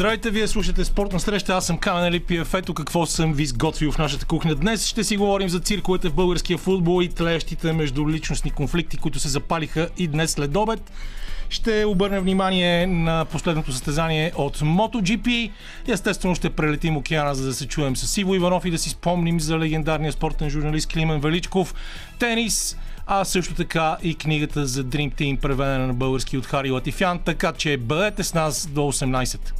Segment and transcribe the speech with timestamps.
[0.00, 1.52] Здравейте, вие слушате спортна среща.
[1.52, 2.54] Аз съм Камен Липиев.
[2.54, 4.54] Ето какво съм ви сготвил в нашата кухня.
[4.54, 9.20] Днес ще си говорим за цирковете в българския футбол и тлеещите между личностни конфликти, които
[9.20, 10.92] се запалиха и днес след обед.
[11.48, 15.50] Ще обърнем внимание на последното състезание от MotoGP.
[15.88, 19.40] Естествено ще прелетим океана, за да се чуем с Иво Иванов и да си спомним
[19.40, 21.74] за легендарния спортен журналист Климен Величков.
[22.18, 22.76] Тенис,
[23.06, 27.18] а също така и книгата за Dream Team, преведена на български от Хари Латифян.
[27.18, 29.59] Така че бъдете с нас до 18.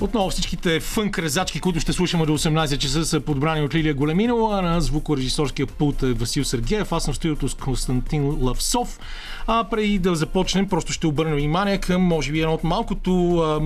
[0.00, 4.62] Отново всичките фънк резачки, които ще слушаме до 18 часа са подбрани от Лилия Големинова,
[4.62, 6.92] на звукорежисорския пулт е Васил Сергеев.
[6.92, 9.00] Аз съм студиото с Константин Лавсов.
[9.46, 13.12] А преди да започнем, просто ще обърнем внимание към, може би, едно от малкото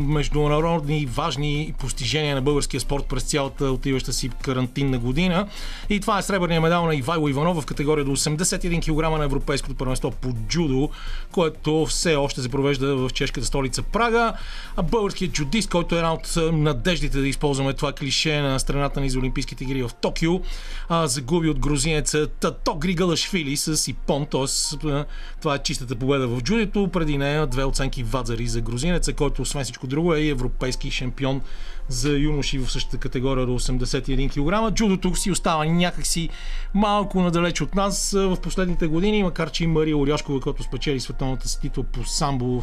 [0.06, 5.48] международни важни постижения на българския спорт през цялата отиваща си карантинна година.
[5.90, 9.74] И това е сребърния медал на Ивайло Иванов в категория до 81 кг на Европейското
[9.74, 10.90] първенство по джудо,
[11.32, 14.32] което все още се провежда в чешката столица Прага.
[14.76, 19.00] А българският джудист, който е една от а, надеждите да използваме това клише на страната
[19.00, 20.40] ни за Олимпийските игри в Токио,
[20.88, 25.04] а, загуби от грузинеца Тато Григалашвили с Ипон, т.е.
[25.40, 26.88] това е чистата победа в джудито.
[26.92, 31.40] Преди нея две оценки вадзари за грузинеца, който освен всичко друго е и европейски шампион
[31.88, 34.30] за юноши в същата категория до 81
[34.70, 34.74] кг.
[34.74, 36.28] Джудото си остава някакси
[36.74, 41.48] малко надалеч от нас в последните години, макар че и Мария Оряшкова, която спечели световната
[41.48, 42.62] си титла по самбо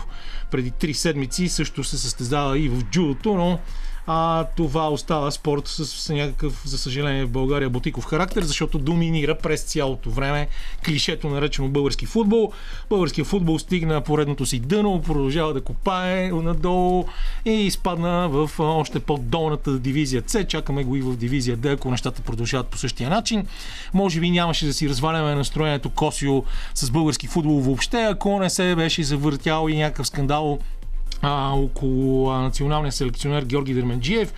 [0.51, 3.59] преди 3 седмици, също се състезава и в джудото, но
[4.07, 9.37] а това остава спорт с, с някакъв, за съжаление, в България ботиков характер, защото доминира
[9.37, 10.47] през цялото време
[10.85, 12.51] клишето наречено български футбол.
[12.89, 17.05] Българския футбол стигна поредното си дъно, продължава да копае надолу
[17.45, 20.43] и изпадна в още по-долната дивизия С.
[20.43, 23.47] Чакаме го и в дивизия Д, ако нещата продължават по същия начин.
[23.93, 26.43] Може би нямаше да си разваляме настроението Косио
[26.75, 30.59] с български футбол въобще, ако не се беше завъртял и някакъв скандал
[31.25, 34.33] а, около а, националния селекционер Георги Дерменджиев,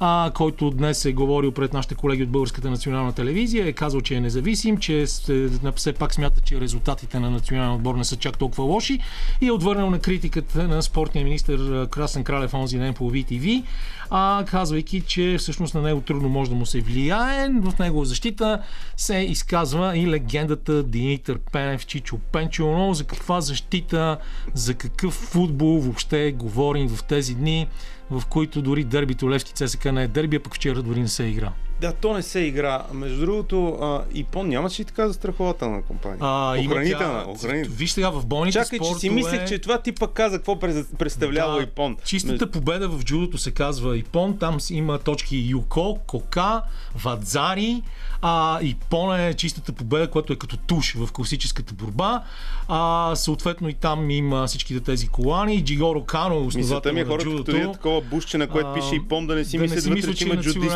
[0.00, 4.14] а, който днес е говорил пред нашите колеги от Българската национална телевизия, е казал, че
[4.14, 8.38] е независим, че се, все пак смята, че резултатите на националния отбор не са чак
[8.38, 9.00] толкова лоши
[9.40, 13.64] и е отвърнал на критиката на спортния министр Красен Кралев онзи ден по VTV,
[14.10, 17.48] а, казвайки, че всъщност на него трудно може да му се влияе.
[17.62, 18.62] В негова защита
[18.96, 24.18] се изказва и легендата Димитър Пенев, Чичо Пенчо, но за каква защита,
[24.54, 27.66] за какъв футбол въобще говорим в тези дни,
[28.10, 31.24] в които дори дербито Левски ЦСК не е дерби, а пък вчера дори не се
[31.24, 31.52] е игра.
[31.80, 32.82] Да, то не се игра.
[32.92, 36.18] Между другото, а, Ипон нямаше ли така застрахователна компания?
[36.20, 37.76] А, охранителна, тя- охранителна.
[37.76, 40.58] Виж сега в болните Чакай, че си спортове- мислех, че това ти пък каза какво
[40.98, 41.96] представлява Да, Ипон.
[42.04, 44.38] Чистата победа в джудото се казва Ипон.
[44.38, 46.62] Там има точки Юко, Кока,
[46.94, 47.82] Вадзари.
[48.22, 52.22] А, Ипон е чистата победа, която е като туш в класическата борба.
[52.68, 55.64] А, съответно и там има всичките тези колани.
[55.64, 57.52] Джигоро Кано, Мисълта основател ми е на хората, джудото.
[57.52, 60.34] като такова бушче, на което пише Ипон, да не си да мислят вътре, че има
[60.34, 60.68] е джудисти.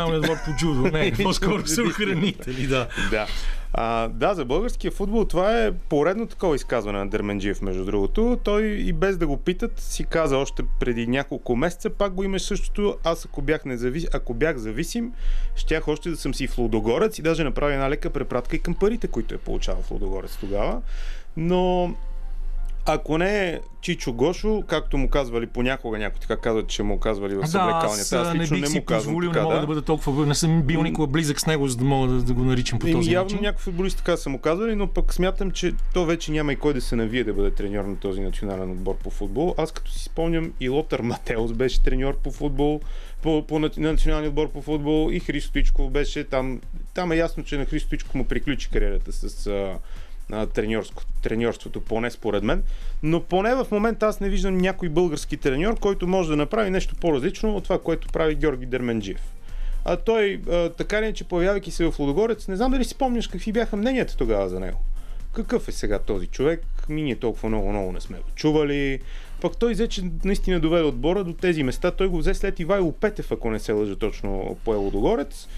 [0.46, 0.82] по джудо.
[0.92, 2.88] Не, по-скоро са охранители, да.
[3.10, 3.26] Да.
[3.74, 8.38] А, да, за българския футбол това е поредно такова изказване на Дерменджиев, между другото.
[8.44, 12.42] Той и без да го питат си каза още преди няколко месеца, пак го имаш
[12.42, 12.96] същото.
[13.04, 14.06] Аз ако бях, независ...
[14.12, 15.12] ако бях зависим,
[15.56, 18.74] щях още да съм си в Лудогорец и даже направи една лека препратка и към
[18.74, 20.82] парите, които е получавал в Лудогорец тогава.
[21.36, 21.94] Но
[22.86, 27.34] ако не е Чичо Гошо, както му казвали понякога, някои така казват, че му казвали
[27.34, 28.12] в Да, аз.
[28.12, 29.60] Аз а, не лично бих не си му казвам позволил, не така, мога да.
[29.60, 29.66] да.
[29.66, 30.26] бъда толкова...
[30.26, 32.86] Не съм бил никога близък с него, за да мога да, да го наричам по
[32.86, 33.38] този явно начин.
[33.42, 36.74] някои футболисти така са му казвали, но пък смятам, че то вече няма и кой
[36.74, 39.54] да се навие да бъде треньор на този национален отбор по футбол.
[39.58, 42.80] Аз като си спомням и Лотър Матеус беше треньор по футбол,
[43.22, 46.60] по, по наци- националния отбор по футбол и Христо Ичков беше там.
[46.94, 49.48] Там е ясно, че на Христо Ичков му приключи кариерата с
[50.32, 52.62] а, треньорско, треньорството, поне според мен.
[53.02, 56.94] Но поне в момента аз не виждам някой български треньор, който може да направи нещо
[57.00, 59.22] по-различно от това, което прави Георги Дерменджиев.
[59.84, 63.28] А той, а, така ли, че появявайки се в Лудогорец, не знам дали си спомняш
[63.28, 64.78] какви бяха мненията тогава за него.
[65.32, 66.64] Какъв е сега този човек?
[66.88, 69.00] Ми ние толкова много, много не сме го чували.
[69.40, 71.90] Пък той взе, че наистина доведе отбора до тези места.
[71.90, 75.48] Той го взе след Ивайло Петев, ако не се лъжа точно по Лудогорец,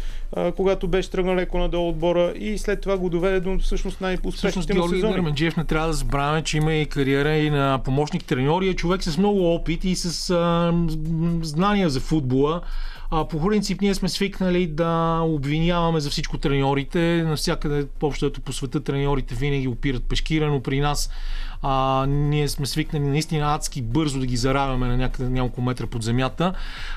[0.57, 4.75] когато беше тръгнал леко надолу отбора и след това го доведе до всъщност Всъщност най-успешните
[4.75, 5.13] му Георги сезони.
[5.13, 8.75] Дерменджиев не трябва да забравяме, че има и кариера и на помощник треньор и е
[8.75, 10.73] човек с много опит и с а,
[11.43, 12.61] знания за футбола.
[13.11, 17.25] А, по принцип ние сме свикнали да обвиняваме за всичко треньорите.
[17.27, 21.11] Навсякъде, общото по света, треньорите винаги опират пешкира, но при нас
[21.63, 25.87] а, ние сме свикнали наистина адски ски бързо да ги заравяме на някъде няколко метра
[25.87, 26.55] под земята.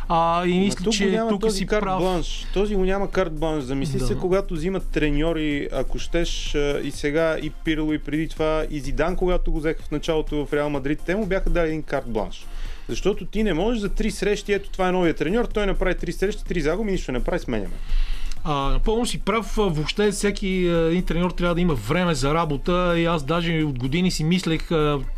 [0.10, 2.00] А, и мисля, тук че тук този си карт прав.
[2.00, 2.46] бланш.
[2.54, 3.64] Този го няма карт бланш.
[3.64, 4.06] Замисли Да.
[4.06, 9.16] се, когато взимат треньори, ако щеш и сега, и Пирло, и преди това, и Зидан,
[9.16, 12.46] когато го взеха в началото в Реал Мадрид, те му бяха дали един карт бланш.
[12.90, 16.12] Защото ти не можеш за три срещи, ето това е новия треньор, той направи три
[16.12, 17.74] срещи, три загуби, нищо не прави, сменяме.
[18.44, 19.54] А, напълно си прав.
[19.56, 24.12] Въобще всеки един треньор трябва да има време за работа и аз даже от години
[24.12, 24.68] си мислех,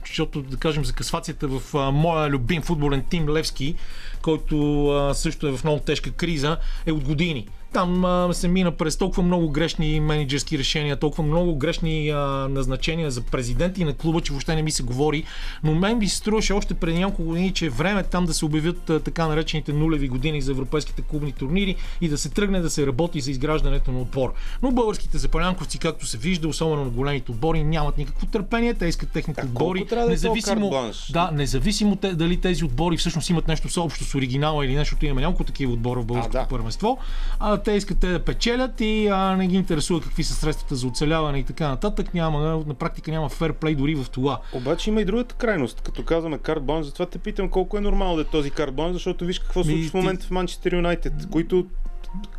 [0.07, 3.75] защото да кажем за касвацията в моя любим футболен тим Левски,
[4.21, 7.48] който също е в много тежка криза, е от години.
[7.74, 12.18] Там а, се мина през толкова много грешни менеджерски решения, толкова много грешни а,
[12.50, 15.24] назначения за президенти на клуба, че въобще не ми се говори.
[15.63, 18.45] Но мен ми се струваше още преди няколко години, че е време там да се
[18.45, 22.69] обявят а, така наречените нулеви години за европейските клубни турнири и да се тръгне да
[22.69, 24.33] се работи за изграждането на отбор.
[24.62, 28.74] Но българските запалянковци, както се вижда, особено на големите отбори, нямат никакво търпение.
[28.74, 29.86] Те искат техните А отбори.
[29.89, 34.66] да е независимо, да, независимо те, дали тези отбори всъщност имат нещо общо с оригинала
[34.66, 36.48] или нещо, имаме няколко такива отбора в българското да.
[36.48, 36.98] първенство.
[37.39, 40.88] А, те искат те да печелят и а, не ги интересува какви са средствата за
[40.88, 42.14] оцеляване и така нататък.
[42.14, 44.40] Няма, на практика няма ферплей дори в това.
[44.54, 45.82] Обаче има и другата крайност.
[45.82, 49.40] Като казваме карт затова те питам колко е нормално да е този карт защото виж
[49.40, 51.66] какво случва в ти- момента в Манчестър Юнайтед, които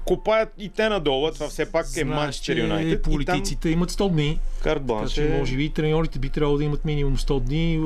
[0.05, 3.03] копаят и те надолу, това все пак е Манчестър че Юнайтед.
[3.03, 5.37] Политиците имат 100 дни, там карт бланш е...
[5.39, 7.79] може би треньорите би трябвало да имат минимум 100 дни.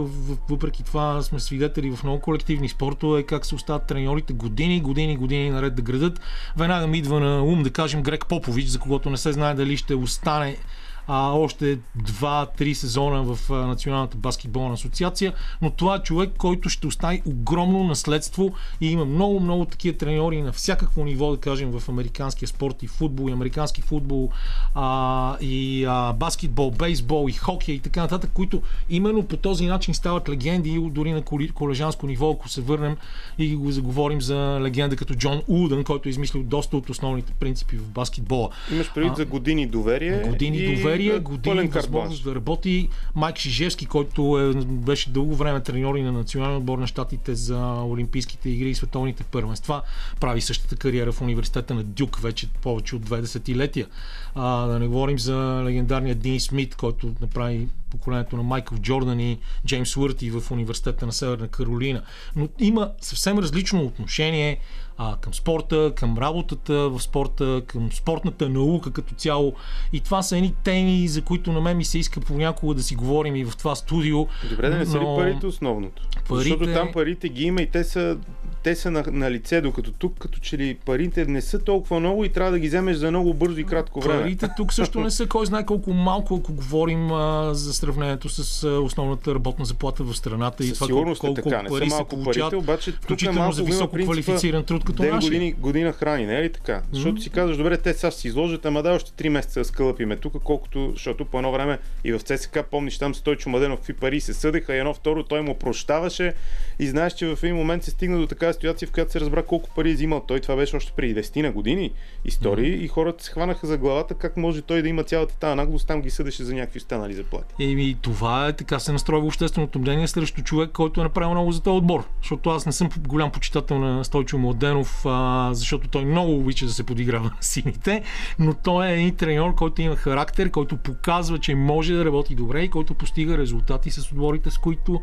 [0.49, 5.51] Въпреки това сме свидетели в много колективни спортове как се остават треньорите години, години, години
[5.51, 6.21] наред да градат.
[6.57, 9.77] Веднага ми идва на ум да кажем Грег Попович, за когото не се знае дали
[9.77, 10.57] ще остане
[11.07, 16.87] а, още 2-3 сезона в а, Националната баскетболна асоциация, но това е човек, който ще
[16.87, 21.89] остави огромно наследство и има много, много такива треньори на всякакво ниво, да кажем, в
[21.89, 24.31] американския спорт и футбол, и американски футбол,
[24.75, 29.95] а, и а, баскетбол, бейсбол, и хокей и така нататък, които именно по този начин
[29.95, 31.23] стават легенди, дори на
[31.55, 32.97] колежанско ниво, ако се върнем
[33.39, 37.77] и го заговорим за легенда като Джон Удън, който е измислил доста от основните принципи
[37.77, 38.51] в баскетбола.
[38.73, 40.23] Имаш предвид А, за години доверие.
[40.29, 42.89] Години и, доверие, а, години възможност да работи.
[43.15, 47.83] Майк Шижевски, който е, беше дълго време треньор и на националния отбор на щатите за
[47.83, 49.83] Олимпийските игри и световните първенства,
[50.21, 53.87] прави същата кариера в университета на Дюк вече повече от две десетилетия.
[54.35, 57.69] А, да не говорим за легендарния Дин Смит, който направи
[57.99, 62.03] поколението на Майкъл Джордан и Джеймс Уърти в университета на Северна Каролина.
[62.37, 64.59] Но има съвсем различно отношение
[64.97, 69.53] а, към спорта, към работата в спорта, към спортната наука като цяло.
[69.93, 72.95] И това са едни теми, за които на мен ми се иска понякога да си
[72.95, 74.27] говорим и в това студио.
[74.51, 76.03] Добре, да не са ли но- парите основното?
[76.29, 78.19] Парите- Защото там парите ги има и те са,
[78.63, 82.25] те са на, на лице, докато тук като че ли парите не са толкова много
[82.25, 84.23] и трябва да ги вземеш за много бързо и кратко време.
[84.23, 88.69] Парите тук също не са кой знае колко малко, ако говорим а, за сравнението с
[88.69, 92.05] основната работна заплата в страната и това сигурност колко, е колко така, не пари се
[92.05, 95.31] получават, парите, обаче е включително за високо принципа квалифициран труд като 9 нашия.
[95.31, 96.83] години, година храни, не е ли така?
[96.93, 100.17] Защото си казваш, добре, те сега си изложат, ама дай още 3 месеца да скълъпиме
[100.17, 104.21] тук, колкото, защото по едно време и в ЦСКА помниш там Стойчо Младенов какви пари
[104.21, 106.35] се съдеха и едно второ той му прощаваше
[106.79, 109.43] и знаеш, че в един момент се стигна до такава ситуация, в която се разбра
[109.43, 110.41] колко пари е взимал той.
[110.41, 111.93] Това беше още преди 10 на години
[112.25, 115.87] истории и хората се хванаха за главата как може той да има цялата тази наглост,
[115.87, 117.55] там ги съдеше за някакви останали заплати.
[117.71, 121.63] Еми, това е така се настройва общественото мнение срещу човек, който е направил много за
[121.63, 122.05] този отбор.
[122.23, 126.73] Защото аз не съм голям почитател на Стойчо Младенов, а, защото той много обича да
[126.73, 128.03] се подиграва на сините,
[128.39, 132.63] но той е един треньор, който има характер, който показва, че може да работи добре
[132.63, 135.01] и който постига резултати с отборите, с които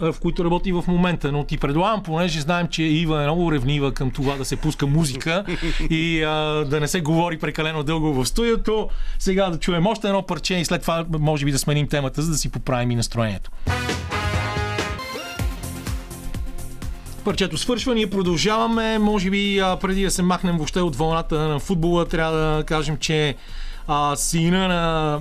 [0.00, 1.32] в които работи в момента.
[1.32, 4.86] Но ти предлагам, понеже знаем, че Ива е много ревнива към това да се пуска
[4.86, 5.44] музика
[5.90, 8.88] и а, да не се говори прекалено дълго в студиото,
[9.18, 12.30] сега да чуем още едно парче и след това може би да сменим темата, за
[12.30, 13.50] да си поправим и настроението.
[17.24, 18.98] Парчето свършва, ние продължаваме.
[18.98, 23.34] Може би преди да се махнем въобще от вълната на футбола, трябва да кажем, че
[23.88, 25.20] а, сина на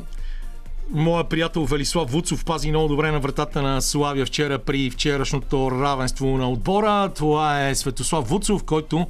[0.92, 6.38] Моя приятел Велислав Вуцов пази много добре на вратата на Славия вчера при вчерашното равенство
[6.38, 7.12] на отбора.
[7.16, 9.08] Това е Светослав Вуцов, който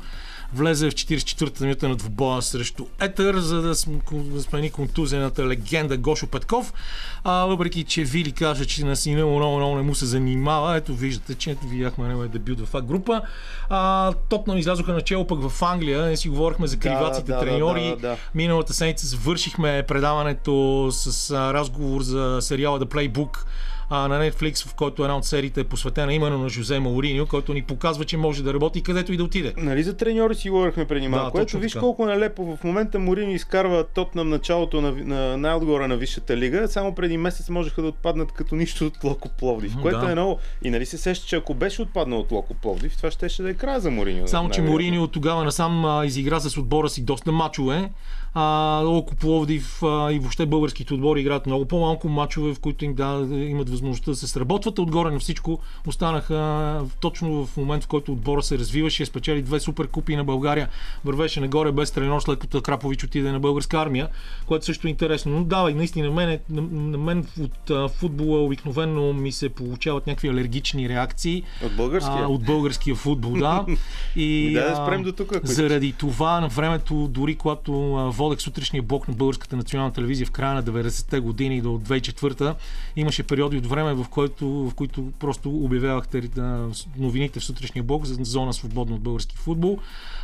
[0.54, 5.98] влезе в 44-та минута на двубоя срещу Етър, за да см- да смени контузената легенда
[5.98, 6.74] Гошо Петков.
[7.24, 10.78] А, въпреки, че Вили каже, че на сина му много, много не му се занимава,
[10.78, 13.22] ето виждате, че видяхме неговия дебют в тази група.
[13.70, 17.90] А, Тотнам излязоха начало пък в Англия, не си говорихме за криваците да, да, треньори.
[17.90, 18.18] да, да.
[18.36, 23.38] Миналата седмица завършихме предаването с разговор за сериала The Playbook
[23.90, 27.54] а, на Netflix, в който една от сериите е посветена именно на Жозе Мауриньо, който
[27.54, 29.54] ни показва, че може да работи където и да отиде.
[29.58, 31.38] Нали за треньори си говорихме преди малко.
[31.38, 31.80] точно Ето виж така.
[31.82, 32.58] колко нелепо.
[32.58, 36.68] В момента Морини изкарва Тотнам началото на, на най-отгоре на Висшата лига.
[36.68, 39.74] Само преди месец можеха да отпаднат като нищо от Локо Пловдив.
[39.82, 40.12] Което да.
[40.12, 40.40] е много.
[40.64, 43.54] И нали се сеща, че ако беше отпаднал от Локо Пловдив, това щеше да е
[43.54, 44.28] края за Морини.
[44.28, 47.90] Само, че Морини от тогава насам а, изигра с отбора си доста мачове.
[48.34, 52.94] А, Локо Пловдив а, и въобще българските отбори играят много по-малко мачове, в които им
[52.94, 54.80] да, имат възможността да се сработват.
[54.80, 59.88] Отгоре на всичко останаха точно в момент, в който отбора се развиваше, спечели две супер
[59.88, 60.70] купи на България,
[61.06, 64.08] вървеше нагоре без тренер, след като Крапович отиде на българска армия,
[64.46, 65.32] което също е интересно.
[65.32, 70.28] Но давай, наистина, мен, на, на мен от а, футбола обикновено ми се получават някакви
[70.28, 71.44] алергични реакции.
[71.66, 72.24] От българския.
[72.24, 73.66] А, от българския футбол, да.
[74.16, 77.72] И, да а, спрем до тук, Заради това на времето, дори когато
[78.20, 82.56] водех сутрешния блок на Българската национална телевизия в края на 90-те години до 2004
[82.96, 86.30] имаше периоди от време, в, който, в които просто обявявахте
[86.98, 89.80] новините в сутрешния блок за зона свободна от български футбол.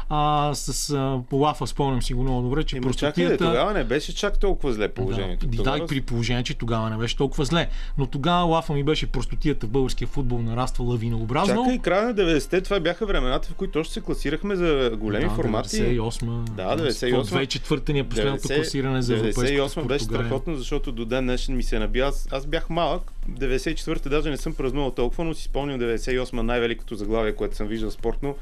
[0.10, 3.38] А, с а, Лафа спомням си го много добре, че чакай, простотията...
[3.38, 5.48] тогава не беше чак толкова зле положението.
[5.48, 7.68] Да, да, и при положение, че тогава не беше толкова зле.
[7.98, 11.64] Но тогава лафа ми беше простотията в българския футбол нараства лавинообразно.
[11.64, 15.36] Чакай, края на 90-те, това бяха времената, в които още се класирахме за големи да,
[15.36, 15.76] формати.
[15.76, 16.50] 98.
[16.50, 17.24] Да, 98.
[17.24, 21.56] 2004 ни е последното 90 класиране за европейското 98 беше страхотно, защото до ден днешен
[21.56, 22.00] ми се наби.
[22.00, 26.96] Аз, аз бях малък, 94-та даже не съм празнувал толкова, но си спомням 98 най-великото
[26.96, 28.36] заглавие, което съм виждал спортно.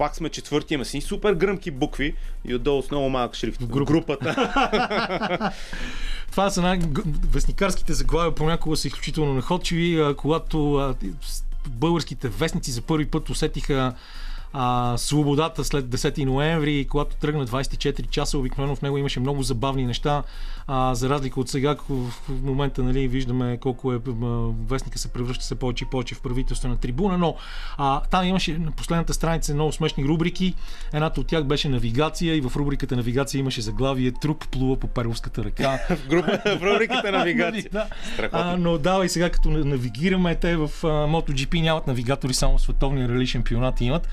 [0.00, 2.14] Пак сме четвърти, има си супер гръмки букви
[2.44, 3.66] и отдолу с много малък шрифт.
[3.66, 3.92] група.
[3.92, 5.52] Групата.
[6.30, 6.80] Това са най-
[7.30, 10.94] вестникарските заглавия понякога са изключително находчиви, когато
[11.66, 13.94] българските вестници за първи път усетиха
[14.52, 19.86] а, свободата след 10 ноември, когато тръгна 24 часа, обикновено в него имаше много забавни
[19.86, 20.22] неща,
[20.66, 22.12] а, за разлика от сега, в
[22.42, 23.98] момента нали, виждаме колко е
[24.66, 27.36] вестника се превръща се повече и повече в правителствена трибуна, но
[27.78, 30.54] а, там имаше на последната страница много смешни рубрики.
[30.92, 35.44] Едната от тях беше навигация и в рубриката навигация имаше заглавие Труп плува по Перловската
[35.44, 35.78] река.
[35.90, 37.68] в, група, в рубриката навигация.
[37.72, 37.86] Да.
[38.32, 43.08] А, но давай сега като на- навигираме, те в а, MotoGP нямат навигатори, само световния
[43.08, 44.08] рали шампионат имат.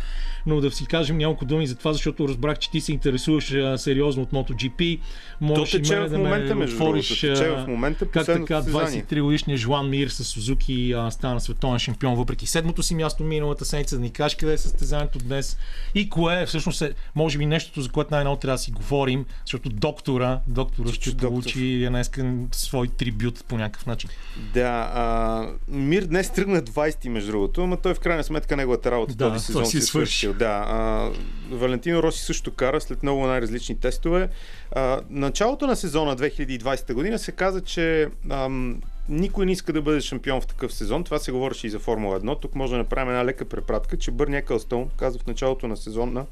[0.46, 3.78] Но да си кажем няколко думи за това, защото разбрах, че ти се интересуваш а,
[3.78, 5.00] сериозно от MotoGP.
[5.00, 7.42] То Можеш тече мене в ме момента, между отвориш, другото.
[7.42, 9.04] Тече в момента как така състезание.
[9.04, 13.66] 23 годишният Жуан Мир с Сузуки а, стана световен шампион, въпреки седмото си място миналата
[13.66, 15.58] седмица, да ни кажеш къде е състезанието днес
[15.96, 19.26] и кое е всъщност е, може би нещото, за което най-много трябва да си говорим,
[19.46, 21.28] защото доктора, доктора ще доктор.
[21.28, 24.10] получи днеска свой трибют по някакъв начин.
[24.54, 29.14] Да, а, Мир днес тръгна 20 между другото, ама той в крайна сметка неговата работа
[29.16, 29.88] Да, този сезон си е свърши.
[30.16, 30.34] свършил.
[30.34, 31.10] Да, а,
[31.52, 34.30] Валентино Роси също кара след много най-различни тестове.
[34.72, 40.02] А, началото на сезона 2020 година се каза, че ам, никой не иска да бъде
[40.02, 41.04] шампион в такъв сезон.
[41.04, 42.42] Това се говореше и за Формула 1.
[42.42, 46.26] Тук може да направим една лека препратка, че Бърни Екълстоун каза в началото на сезона,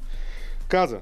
[0.68, 1.00] каза,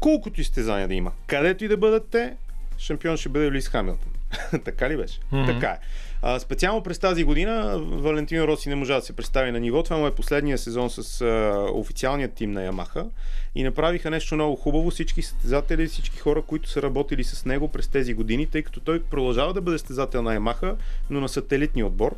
[0.00, 2.36] колкото изтезания да има, където и да бъдат те,
[2.78, 4.12] шампион ще бъде Луис Хамилтон.
[4.64, 5.20] така ли беше?
[5.32, 5.46] Мгм.
[5.46, 5.78] Така е.
[6.22, 9.82] А, специално през тази година Валентино Роси не можа да се представи на ниво.
[9.82, 13.06] Това му е последния сезон с а, официалният тим на Ямаха
[13.54, 14.90] и направиха нещо много хубаво.
[14.90, 19.02] Всички състезатели, всички хора, които са работили с него през тези години, тъй като той
[19.02, 20.76] продължава да бъде състезател на Ямаха,
[21.10, 22.16] но на сателитния отбор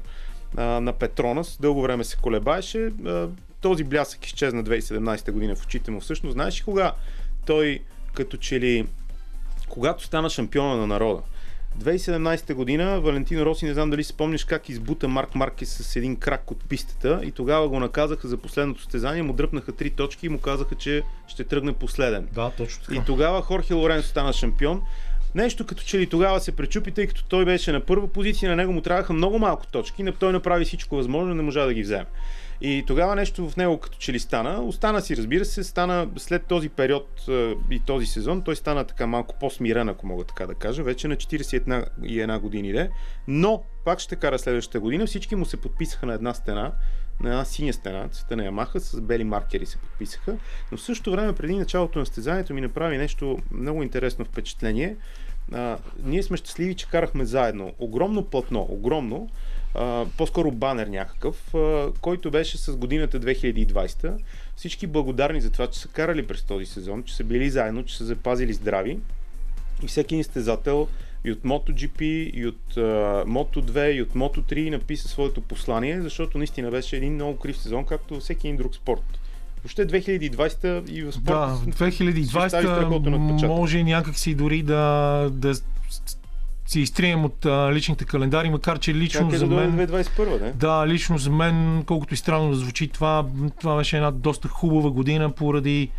[0.56, 1.58] а, на Петронас.
[1.60, 2.92] Дълго време се колебаеше.
[3.06, 3.28] А,
[3.60, 6.00] този блясък изчезна 2017 година в очите му.
[6.00, 6.92] Всъщност, знаеш ли кога
[7.46, 7.80] той
[8.14, 8.86] като че ли
[9.68, 11.22] когато стана шампиона на народа.
[11.78, 16.16] 2017 година Валентино Роси, не знам дали си спомниш как избута Марк Маркес с един
[16.16, 20.28] крак от пистата и тогава го наказаха за последното състезание, му дръпнаха три точки и
[20.28, 22.28] му казаха, че ще тръгне последен.
[22.32, 24.82] Да, точно И тогава Хорхе Лоренцо стана шампион.
[25.34, 28.56] Нещо като че ли тогава се пречупи, тъй като той беше на първа позиция, на
[28.56, 31.82] него му трябваха много малко точки, но той направи всичко възможно, не можа да ги
[31.82, 32.06] вземе.
[32.60, 34.62] И тогава нещо в него като че ли стана.
[34.62, 37.26] Остана си, разбира се, стана след този период
[37.70, 41.16] и този сезон, той стана така малко по-смирен, ако мога така да кажа, вече на
[41.16, 42.90] 41 и една години де,
[43.28, 45.06] но пак ще кара следващата година.
[45.06, 46.72] Всички му се подписаха на една стена,
[47.20, 50.36] на една синя стена, цвета на Ямаха, с бели маркери се подписаха.
[50.72, 54.96] Но в същото време, преди началото на стезанието ми направи нещо много интересно впечатление.
[55.52, 57.72] А, ние сме щастливи, че карахме заедно.
[57.78, 59.28] Огромно платно, огромно,
[59.78, 64.12] а, по-скоро банер някакъв, а, който беше с годината 2020.
[64.56, 67.96] Всички благодарни за това, че са карали през този сезон, че са били заедно, че
[67.96, 68.98] са запазили здрави.
[69.82, 70.24] И всеки един
[71.24, 72.02] и от MotoGP,
[72.34, 77.38] и от uh, Moto2, и от Moto3 написа своето послание, защото наистина беше един много
[77.38, 79.18] крив сезон, както във всеки един друг спорт.
[79.62, 81.72] Въобще 2020 и в спорта Да,
[82.24, 83.56] си остави страхотен 2020 отпечатък.
[83.56, 85.54] може някакси дори да, да
[86.68, 89.76] си изтрием от а, личните календари, макар че лично е за да мен...
[89.76, 90.52] дойде 2021, не?
[90.52, 93.24] Да, лично за мен, колкото и странно да звучи това,
[93.60, 95.90] това беше една доста хубава година поради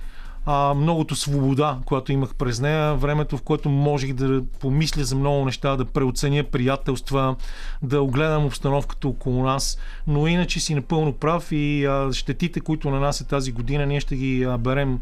[0.46, 5.46] а, многото свобода, която имах през нея, времето, в което можех да помисля за много
[5.46, 7.36] неща, да преоценя приятелства,
[7.82, 9.78] да огледам обстановката около нас.
[10.08, 14.44] Но иначе си напълно прав и а, щетите, които нанася тази година, ние ще ги
[14.44, 15.00] а, берем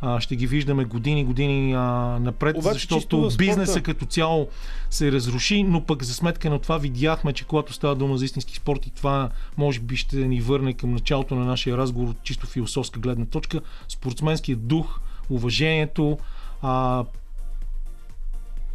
[0.00, 1.78] а, ще ги виждаме години, години а,
[2.20, 4.48] напред, Обаче, защото бизнеса като цяло
[4.90, 8.56] се разруши, но пък за сметка на това видяхме, че когато става дума за истински
[8.56, 12.46] спорт и това може би ще ни върне към началото на нашия разговор от чисто
[12.46, 16.18] философска гледна точка, спортсменският дух, уважението,
[16.62, 17.04] а,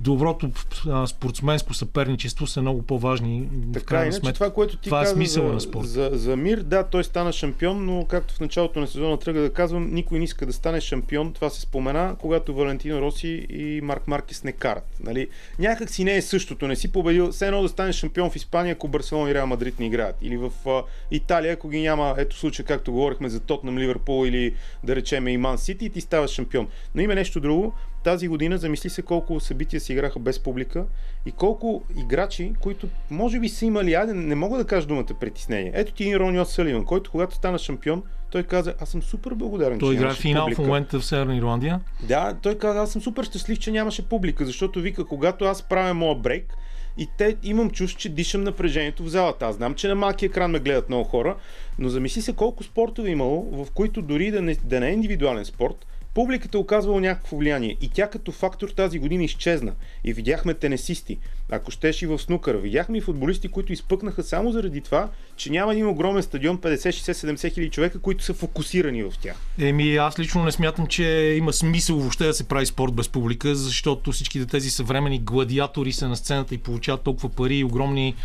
[0.05, 0.49] доброто
[0.89, 5.03] а, спортсменско съперничество са много по-важни в Така, крайна иначе това, което ти това е
[5.03, 5.87] каза смисъла за, на спорта.
[5.87, 9.53] За, за Мир, да, той стана шампион, но както в началото на сезона тръгна да
[9.53, 11.33] казвам, никой не иска да стане шампион.
[11.33, 14.87] Това се спомена, когато Валентино Роси и Марк Маркес не карат.
[15.03, 15.27] Нали?
[15.59, 16.67] Някак си не е същото.
[16.67, 17.31] Не си победил.
[17.31, 20.15] Все едно да станеш шампион в Испания, ако Барселона и Реал Мадрид не играят.
[20.21, 24.55] Или в а, Италия, ако ги няма, ето случай, както говорихме за Тотнам, Ливърпул или
[24.83, 26.67] да речеме и Ман Сити, ти ставаш шампион.
[26.95, 27.73] Но има нещо друго.
[28.05, 30.85] Тази година замисли се колко събития се играха без публика
[31.25, 35.71] и колко играчи, които може би са имали, айде, не мога да кажа думата притеснение.
[35.75, 39.79] Ето ти един Рони Саливан, който когато стана шампион, той каза, аз съм супер благодарен,
[39.79, 40.61] Той играе нямаше финал публика.
[40.61, 41.79] в момента в Северна Ирландия.
[42.07, 45.93] Да, той каза, аз съм супер щастлив, че нямаше публика, защото вика, когато аз правя
[45.93, 46.53] моя брейк,
[46.97, 49.45] и те имам чувство, че дишам напрежението в залата.
[49.45, 51.35] Аз знам, че на малки екран ме гледат много хора,
[51.79, 55.45] но замисли се колко спортове имало, в които дори да не, да не е индивидуален
[55.45, 55.85] спорт,
[56.15, 57.77] публиката оказвала някакво влияние.
[57.81, 59.73] И тя като фактор тази година изчезна.
[60.03, 61.17] И видяхме тенесисти,
[61.51, 62.57] ако щеш и в снукъра.
[62.57, 67.11] Видяхме и футболисти, които изпъкнаха само заради това, че няма един огромен стадион, 50, 60,
[67.11, 69.35] 70 хиляди човека, които са фокусирани в тях.
[69.59, 73.55] Еми, аз лично не смятам, че има смисъл въобще да се прави спорт без публика,
[73.55, 78.15] защото всичките тези съвремени гладиатори са на сцената и получават толкова пари и огромни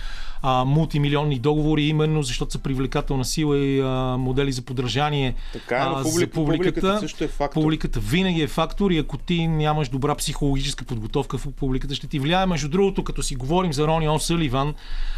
[0.42, 5.80] а, мултимилионни договори, именно защото са привлекателна сила и а, модели за подражание Така е,
[5.80, 7.54] а, публика, за публиката също е фактор.
[7.62, 12.18] Публиката винаги е фактор и ако ти нямаш добра психологическа подготовка в публиката, ще ти
[12.18, 12.46] влияе.
[12.46, 14.74] Между другото, като си говорим за Рони О'Съливан,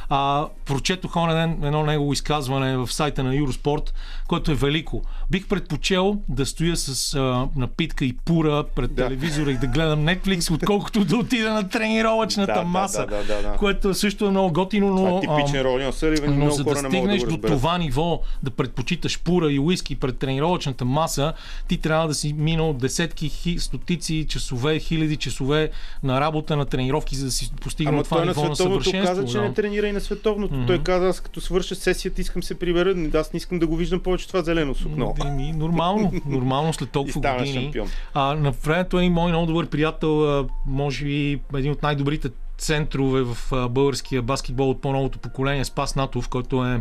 [0.09, 3.95] а, прочетох оня ден едно негово изказване в сайта на Юроспорт,
[4.29, 5.03] което е велико.
[5.31, 9.05] Бих предпочел да стоя с а, напитка и пура пред Да.
[9.05, 13.43] телевизора и да гледам Netflix, отколкото да отида на тренировъчната Да, да, маса, да, да,
[13.43, 13.57] да.
[13.57, 15.12] което също е много готино, но...
[15.21, 15.67] Типичен
[16.03, 19.53] и но много за хора да не стигнеш да до това ниво, да предпочиташ пура
[19.53, 21.33] и уиски пред тренировъчната маса,
[21.69, 25.71] ти трябва да си минал десетки, хи, стотици часове, хиляди часове
[26.03, 28.85] на работа, на тренировки, за да си постигнал Ама това той на ниво на световното
[28.85, 29.17] съвършенство.
[29.17, 29.43] каза, че да.
[29.43, 30.67] не тренира и на световното.
[30.67, 34.01] Той каза, аз като свърша сесията искам се прибера, аз не искам да го виждам
[34.01, 35.15] повече това зелено сукно.
[35.55, 37.63] Нормално, нормално след толкова години.
[37.63, 37.89] шампион.
[38.15, 42.29] А, на времето е и мой много добър приятел, а, може би един от най-добрите
[42.63, 43.37] центрове в
[43.69, 46.81] българския баскетбол от по-новото поколение, Спас Натов, който е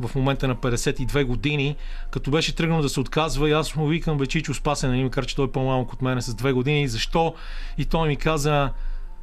[0.00, 1.76] в момента на 52 години,
[2.10, 5.36] като беше тръгнал да се отказва и аз му викам Вечичо Спасен, нали, макар че
[5.36, 6.88] той е по-малък от мен с две години.
[6.88, 7.34] Защо?
[7.78, 8.70] И той ми каза,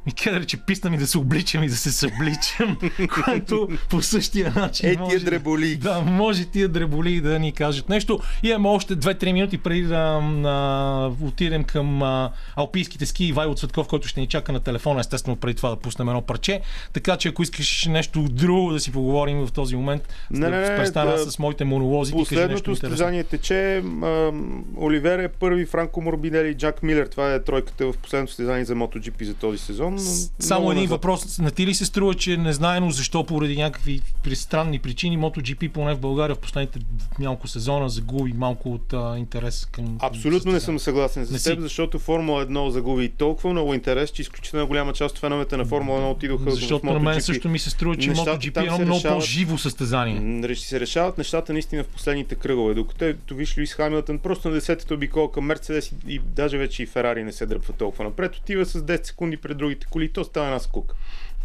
[0.06, 2.78] ми кедър, че писна ми да се обличам и да се събличам,
[3.24, 5.18] което по същия начин Е, тия може...
[5.18, 5.76] дреболи.
[5.76, 8.20] Да, може тия дреболи да ни кажат нещо.
[8.42, 13.88] Имаме още 2-3 минути преди да а, отидем към а, алпийските ски и Вайло Цветков,
[13.88, 16.60] който ще ни чака на телефона, естествено преди това да пуснем едно парче.
[16.92, 20.76] Така че ако искаш нещо друго да си поговорим в този момент, Не, не, не,
[20.76, 22.12] престана да- с моите монолози.
[22.12, 23.76] Последното състезание тече.
[24.02, 24.30] а,
[24.78, 27.06] Оливер е първи, Франко Морбинели и Джак Милер.
[27.06, 29.93] Това е тройката в последното състезание за MotoGP за този сезон.
[29.94, 30.00] Но
[30.40, 30.90] Само един назад.
[30.90, 31.38] въпрос.
[31.38, 34.00] На ти ли се струва, че незнаено защо поради някакви
[34.34, 36.78] странни причини MotoGP поне в България в последните
[37.18, 41.44] няколко сезона загуби малко от а, интерес към Абсолютно не съм съгласен Не с си.
[41.44, 45.64] теб, защото Формула 1 загуби толкова много интерес, че изключително голяма част от феновете на
[45.64, 47.20] Формула 1 отидоха Защото в на мен MotoGP.
[47.20, 49.18] също ми се струва, че Нещата MotoGP е едно много решават.
[49.18, 50.54] по-живо състезание.
[50.54, 52.74] Ще се решават нещата наистина в последните кръгове.
[52.74, 56.86] Докато ето виж Луис Хамилтън просто на 10-та обиколка Мерцедес и, и даже вече и
[56.86, 58.36] Ферари не се дръпва толкова напред.
[58.36, 60.12] Отива с 10 секунди пред другите коли.
[60.12, 60.94] То става една скука.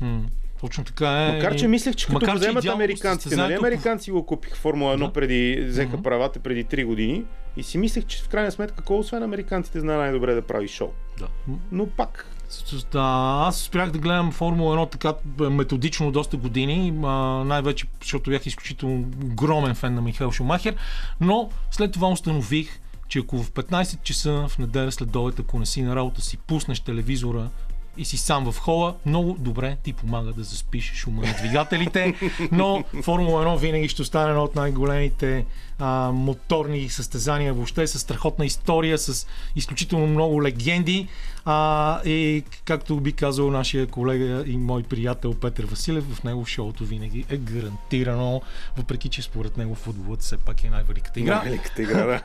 [0.02, 0.21] М,
[0.62, 1.32] Точно така е.
[1.34, 3.54] Макар, че мислех, че като Макар, го че вземат американците, нали?
[3.54, 5.13] Американци го купиха Формула 1 Да.
[5.13, 6.04] преди, взеха Мгм.
[6.04, 7.23] правата преди 3 години
[7.58, 10.89] и си мислех, че в крайна сметка, кой освен американците знае най-добре да прави шоу.
[11.19, 11.28] Да.
[11.71, 12.25] Но пак,
[12.91, 15.13] Да, аз спрях да гледам Формула 1 така
[15.49, 17.08] методично доста години, а,
[17.45, 20.75] най-вече защото бях изключително огромен фен на Михаил Шумахер,
[21.21, 25.65] но след това установих, че ако в 15 часа в неделя след обед, ако не
[25.65, 27.49] си на работа, си пуснеш телевизора
[28.00, 32.14] и си сам в хола, много добре ти помага да заспиш шума на двигателите,
[32.52, 35.46] но Формула 1 винаги ще остане едно от най-големите
[35.80, 41.08] а, моторни състезания, въобще с страхотна история, с изключително много легенди.
[41.46, 46.86] А, и както би казал нашия колега и мой приятел Петър Василев, в него шоуто
[46.86, 48.42] винаги е гарантирано,
[48.78, 51.39] въпреки че според него футболът все пак е най-великата игра.
[51.39, 52.22] Великата игра, да.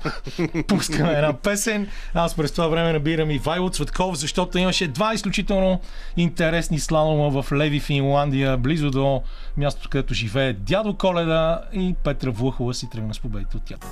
[0.69, 1.89] Пускаме една песен.
[2.15, 5.81] Аз през това време набирам и Вайло Цветков, защото имаше два изключително
[6.17, 9.23] интересни слалома в Леви, Финландия, близо до
[9.57, 13.91] мястото, където живее дядо Коледа и Петра Влъхова си тръгна с победите от тях.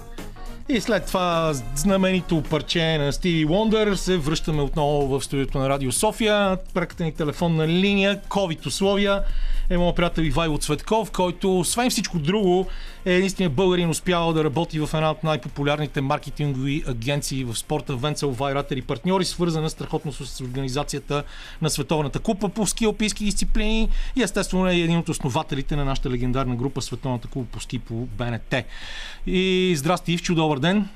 [0.68, 5.92] И след това знаменито парче на Стиви Уондър се връщаме отново в студиото на Радио
[5.92, 6.56] София.
[6.74, 9.22] Преката ни телефонна линия, COVID условия
[9.70, 12.66] е моят приятел Ивайло Цветков, който освен всичко друго
[13.04, 18.30] е единствения българин успял да работи в една от най-популярните маркетингови агенции в спорта Венцел
[18.30, 21.24] Вайратер и партньори, свързана страхотно с организацията
[21.62, 26.10] на Световната купа по ски алпийски дисциплини и естествено е един от основателите на нашата
[26.10, 28.54] легендарна група Световната купа по ски по БНТ.
[29.26, 30.88] И здрасти, Ивчо, добър ден!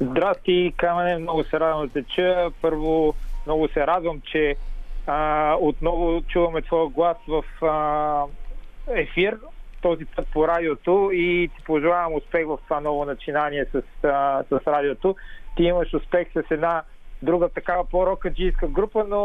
[0.00, 2.50] Здрасти, Камене, много се радвам да те чуя.
[2.62, 3.14] Първо,
[3.46, 4.56] много се радвам, че
[5.06, 8.24] а, отново чуваме твоя глас в а,
[8.88, 9.38] ефир,
[9.82, 14.66] този път по радиото и ти пожелавам успех в това ново начинание с, а, с
[14.66, 15.16] радиото.
[15.56, 16.82] Ти имаш успех с една
[17.22, 19.20] друга такава по-рокаджийска група, но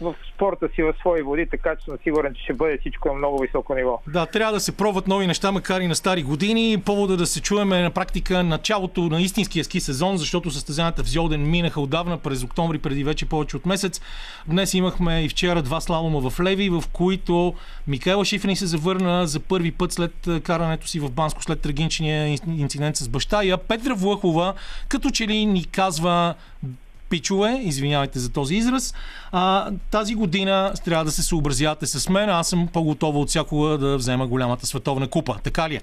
[0.00, 3.14] в спорта си в свои води, така че съм сигурен, че ще бъде всичко на
[3.14, 4.00] много високо ниво.
[4.06, 6.82] Да, трябва да се пробват нови неща, макар и на стари години.
[6.86, 11.50] Повода да се чуеме на практика началото на истинския ски сезон, защото състезанията в Зьолден
[11.50, 14.00] минаха отдавна през октомври, преди вече повече от месец.
[14.46, 17.54] Днес имахме и вчера два слалома в Леви, в които
[17.86, 22.96] Микаела Шифрин се завърна за първи път след карането си в Банско, след трагичния инцидент
[22.96, 23.44] с баща.
[23.44, 24.54] И Петра Влъхова,
[24.88, 26.34] като че ли ни казва
[27.12, 28.94] пичове, извинявайте за този израз,
[29.32, 32.30] а, тази година трябва да се съобразявате с мен.
[32.30, 35.34] Аз съм по-готова от всякога да взема голямата световна купа.
[35.44, 35.80] Така ли е?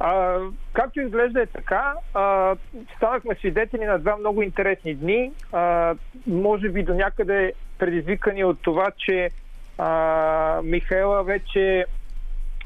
[0.00, 0.38] А,
[0.72, 2.56] както изглежда е така, а,
[2.96, 5.32] станахме свидетели на два много интересни дни.
[5.52, 5.94] А,
[6.26, 9.30] може би до някъде предизвикани от това, че
[9.78, 11.84] а, Михаела вече,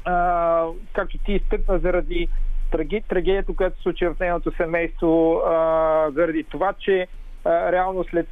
[0.05, 2.27] а, както ти изтъкна, заради
[3.07, 7.07] трагедията, която се случи в нейното семейство, а, заради това, че
[7.45, 8.27] реално след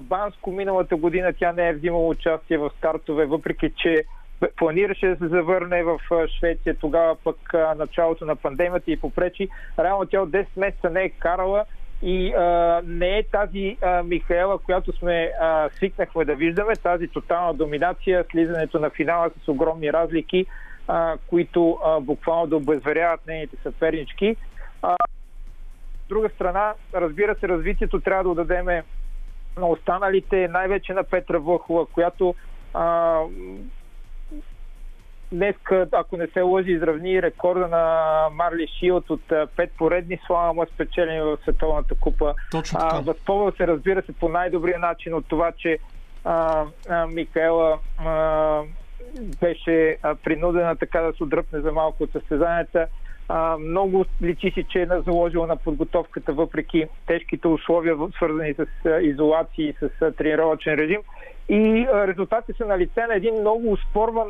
[0.00, 4.04] Банско миналата година тя не е взимала участие в стартове, въпреки че
[4.56, 5.98] планираше да се завърне в
[6.38, 7.36] Швеция, тогава пък
[7.76, 9.48] началото на пандемията и попречи.
[9.78, 11.64] Реално тя от 10 месеца не е карала
[12.02, 17.54] и а, не е тази а, Михаела, която сме а, свикнахме да виждаме, тази тотална
[17.54, 20.46] доминация, слизането на финала с огромни разлики,
[20.88, 24.36] а, които а, буквално да обезверяват нейните съпернички.
[24.82, 24.96] А,
[26.10, 28.84] друга страна, разбира се, развитието трябва да отдадеме
[29.58, 32.34] на останалите, най-вече на Петра Вълхова, която
[32.74, 33.18] а,
[35.32, 35.56] днес,
[35.92, 41.38] ако не се лъжи, изравни рекорда на Марли Шилд от пет поредни слава спечелени в
[41.42, 42.34] Световната купа.
[42.50, 42.96] Точно така.
[42.96, 45.78] А, възползва се, разбира се, по най-добрия начин от това, че
[46.24, 48.62] а, а, Микаела а,
[49.40, 52.86] беше а, принудена така да се отдръпне за малко от състезанията.
[53.60, 58.66] Много личи си, че е заложила на подготовката, въпреки тежките условия, свързани с
[59.02, 61.00] изолации и с а, тренировачен режим.
[61.48, 64.28] И а, резултати са на лице на един много успорван,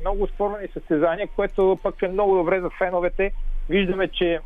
[0.00, 3.32] много успорвани състезания, което пък е много добре за феновете.
[3.68, 4.40] Виждаме, че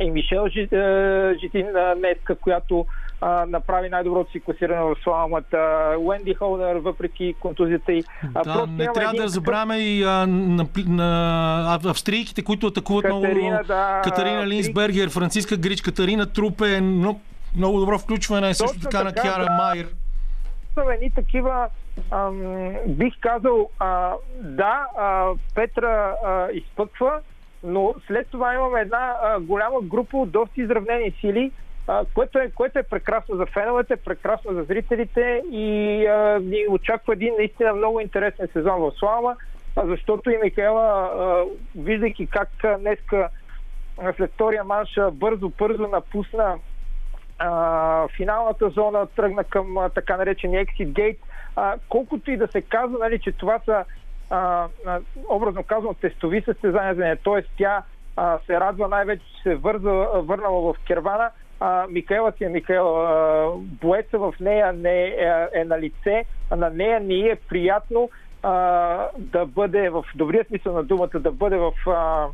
[0.00, 2.86] и Мишел Жи- Житин днеска, която
[3.24, 5.94] а, направи най-доброто си класиране в сламата.
[5.98, 7.92] Уенди Холдър, въпреки контузията.
[7.92, 13.04] А, Да, просто не трябва един да забравяме и а, на, на австрийките, които атакуват
[13.04, 13.66] Катерина, много.
[13.66, 14.56] да, Катарина австрийки.
[14.56, 17.20] Линсбергер, Франциска Грич, Катарина Трупе, много,
[17.56, 19.52] много добро включване, също Точно така на така, Кяра да.
[19.52, 19.88] Майер.
[20.94, 21.68] едни такива,
[22.10, 27.20] ам, бих казал, а, да, а, Петра а, изпъква,
[27.64, 31.52] но след това имаме една а, голяма група от доста изравнени сили,
[32.14, 37.34] което, е, което е прекрасно за феновете, прекрасно за зрителите и а, ни очаква един
[37.38, 39.36] наистина много интересен сезон в Слава,
[39.84, 41.44] защото и Михаела, а,
[41.76, 43.28] виждайки как днеска
[44.16, 46.58] след втория манш бързо-бързо напусна
[47.38, 51.18] а, финалната зона тръгна към а, така наречения Exit Gate.
[51.56, 53.84] А, колкото и да се казва, нали, че това са
[54.30, 57.42] а, а, образно казвам тестови състезания т.е.
[57.58, 57.82] тя
[58.16, 61.30] а, се радва най-вече, че се е върза, върнала в Кервана.
[61.64, 63.52] А, Микаела си е Микаела.
[63.56, 68.10] Боеца в нея не е, е на лице, а на нея не е приятно
[68.42, 68.52] а,
[69.18, 72.26] да бъде в добрия смисъл на думата, да бъде в а,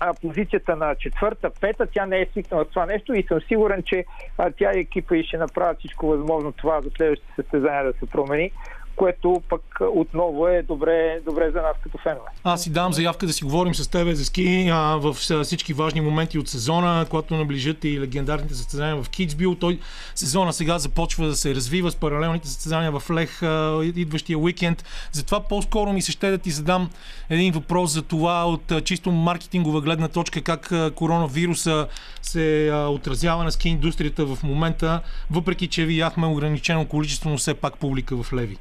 [0.00, 3.82] а, позицията на четвърта, пета, тя не е свикнала с това нещо и съм сигурен,
[3.82, 4.04] че
[4.38, 8.06] а, тя и екипа и ще направят всичко възможно това за следващите състезания да се
[8.06, 8.52] промени
[8.96, 12.30] което пък отново е добре, добре за нас като фенове.
[12.44, 16.00] Аз си дам заявка да си говорим с тебе за ски а, в всички важни
[16.00, 19.54] моменти от сезона, когато наближат и легендарните състезания в Китсбил.
[19.54, 19.78] Той
[20.14, 24.84] сезона сега започва да се развива с паралелните състезания в Лех а, идващия уикенд.
[25.12, 26.90] Затова по-скоро ми се ще да ти задам
[27.30, 31.86] един въпрос за това от а, чисто маркетингова гледна точка, как а, коронавируса
[32.22, 35.00] се а, отразява на ски индустрията в момента,
[35.30, 38.58] въпреки че видяхме ограничено количество, но все пак публика в Леви.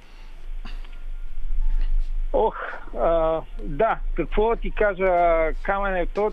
[2.33, 2.55] Ох,
[2.97, 5.07] а, да, какво да ти кажа,
[5.63, 6.31] Камен е то,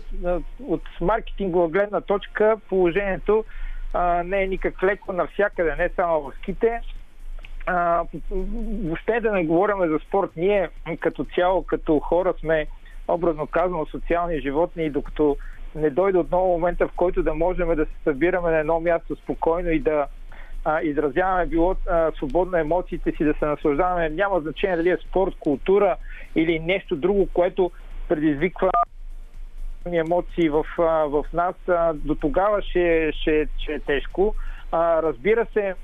[0.63, 3.45] от маркетингова гледна точка положението
[3.93, 6.81] а, не е никак леко навсякъде, не само в ските.
[7.65, 8.03] А,
[8.83, 12.67] въобще да не говорим за спорт, ние като цяло, като хора сме
[13.07, 15.37] образно казано социални животни и докато
[15.75, 19.69] не дойде отново момента, в който да можем да се събираме на едно място спокойно
[19.69, 20.07] и да
[20.65, 24.09] а, изразяваме било а, свободно емоциите си, да се наслаждаваме.
[24.09, 25.95] Няма значение дали е спорт, култура
[26.35, 27.71] или нещо друго, което
[28.07, 28.69] предизвиква
[29.85, 31.55] емоции в, а, в нас.
[31.67, 34.35] А, до тогава ще, ще, ще е тежко.
[34.71, 35.75] А, разбира се,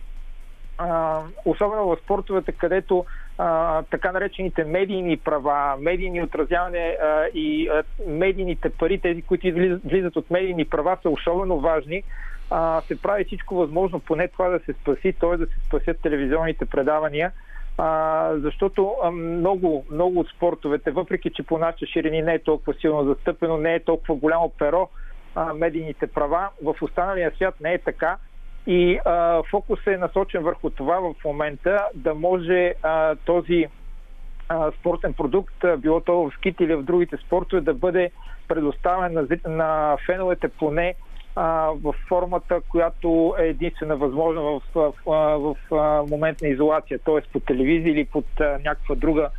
[0.78, 3.06] а, особено в спортовете, където
[3.38, 9.48] а, така наречените медийни права, медийни отразяване а, и а, медийните пари, тези, които
[9.86, 12.04] влизат от медийни права, са особено важни
[12.50, 15.38] а, се прави всичко възможно, поне това да се спаси, т.е.
[15.38, 17.32] да се спасят телевизионните предавания,
[17.78, 22.74] а, защото а, много, много от спортовете, въпреки че по нашите ширини не е толкова
[22.74, 24.90] силно застъпено, не е толкова голямо перо
[25.36, 28.18] а, медийните права, в останалия свят не е така.
[28.68, 33.66] И а, фокус е насочен върху това в момента да може а, този
[34.50, 38.12] а, спортен продукт, било то в скит или в другите спортове, да бъде
[38.48, 40.96] предоставен на, на феновете поне
[41.36, 45.56] в формата, която е единствена възможна в, в, в,
[46.10, 47.22] момент на изолация, т.е.
[47.34, 49.30] по телевизия или под някаква друга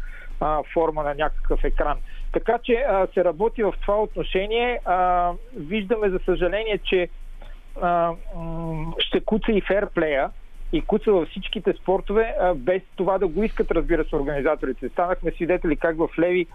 [0.40, 1.98] а, форма на някакъв екран.
[2.32, 4.80] Така че а, се работи в това отношение.
[4.84, 7.08] А, виждаме, за съжаление, че
[7.82, 8.12] а,
[8.98, 10.30] ще куца и ферплея
[10.72, 14.88] и куца във всичките спортове, а, без това да го искат, разбира се, организаторите.
[14.88, 16.46] Станахме свидетели как в Леви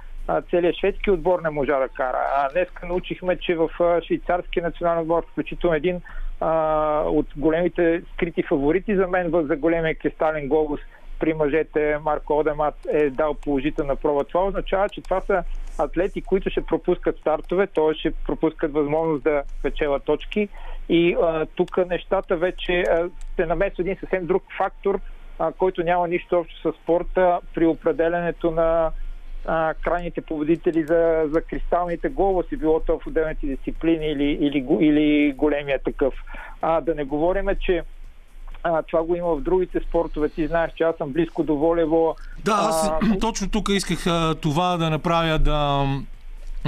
[0.50, 2.22] целият шведски отбор не можа да кара.
[2.36, 3.70] А днеска научихме, че в
[4.06, 6.02] швейцарския национален отбор, включително един
[6.40, 10.80] а, от големите скрити фаворити за мен за големия кристален глобус
[11.22, 14.24] при мъжете Марко Одемат е дал положителна проба.
[14.24, 15.44] Това означава, че това са
[15.78, 17.94] атлети, които ще пропускат стартове, т.е.
[17.94, 20.50] ще пропускат възможност да печелят точки.
[20.90, 21.16] И
[21.56, 22.84] тук нещата вече
[23.36, 25.00] се намесва един съвсем друг фактор,
[25.40, 28.92] а, който няма нищо общо с спорта при определенето на
[29.46, 35.34] а, крайните победители за, за кристалните глобуси, било то в отделните дисциплини или, или, или
[35.34, 36.14] големия такъв.
[36.62, 37.84] А, да не говорим, че
[38.64, 40.30] а, това го има в другите спортове.
[40.30, 42.16] Ти знаеш, че аз съм близко до волево.
[42.46, 43.20] Да, аз а...
[43.20, 45.88] точно тук исках а, това да направя, да,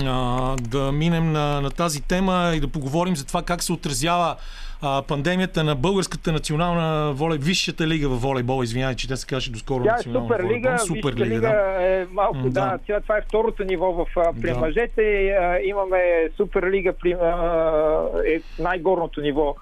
[0.05, 4.35] а, да минем на, на тази тема и да поговорим за това как се отразява
[4.83, 9.51] а, пандемията на българската национална волей, висшата лига в волейбол, извинявай, че те се каже
[9.51, 11.83] доскоро Тя е национална Суперлига, Суперлига, лига, да.
[11.85, 13.01] е малко, да, да.
[13.01, 14.05] това е второто ниво в,
[14.41, 14.59] при да.
[14.59, 15.35] мъжете.
[15.63, 19.55] Имаме Суперлига, при, а, е най-горното ниво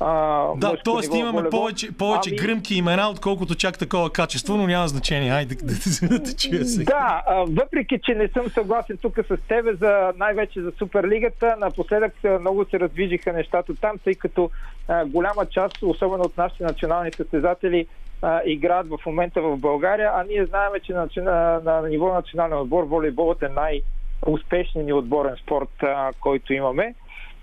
[0.00, 1.16] а, да, т.е.
[1.16, 1.60] имаме волейбол.
[1.60, 2.38] повече, повече ами...
[2.38, 5.32] гръмки имена, отколкото чак такова качество, но няма значение.
[5.32, 6.84] Айде да, да, да, да чуя сега.
[6.84, 12.14] Да, а, въпреки, че не съм съгласен тук с тебе за най-вече за Суперлигата, напоследък
[12.40, 14.50] много се раздвижиха нещата там, тъй като
[14.88, 17.86] а, голяма част, особено от нашите национални състезатели,
[18.22, 22.14] а, играят в момента в България, а ние знаем, че на, на, на, на ниво
[22.14, 26.94] национален отбор волейболът е най-успешният ни отборен спорт, а, който имаме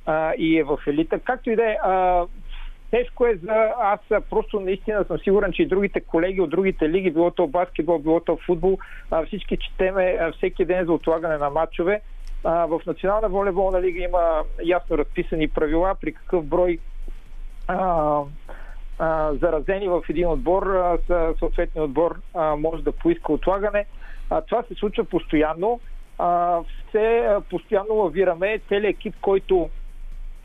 [0.06, 1.20] а, и е в елита.
[1.20, 1.78] Както и да е,
[2.93, 3.73] Тежко е за...
[3.79, 7.99] Аз просто наистина съм сигурен, че и другите колеги от другите лиги, било то баскетбол,
[7.99, 8.77] било то футбол,
[9.27, 12.01] всички четеме всеки ден за отлагане на матчове.
[12.43, 16.79] В Национална волейболна лига има ясно разписани правила при какъв брой
[17.67, 18.19] а,
[18.99, 20.97] а, заразени в един отбор,
[21.39, 23.86] съответният отбор а, може да поиска отлагане.
[24.29, 25.79] А, това се случва постоянно.
[26.17, 29.69] А, все постоянно лавираме целият екип, който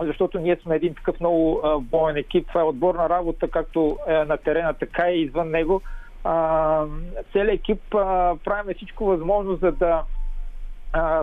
[0.00, 2.48] защото ние сме един такъв много боен екип.
[2.48, 5.82] Това е отборна работа, както е на терена, така и извън него.
[7.32, 7.80] Целият екип
[8.44, 10.02] правиме всичко възможно, за да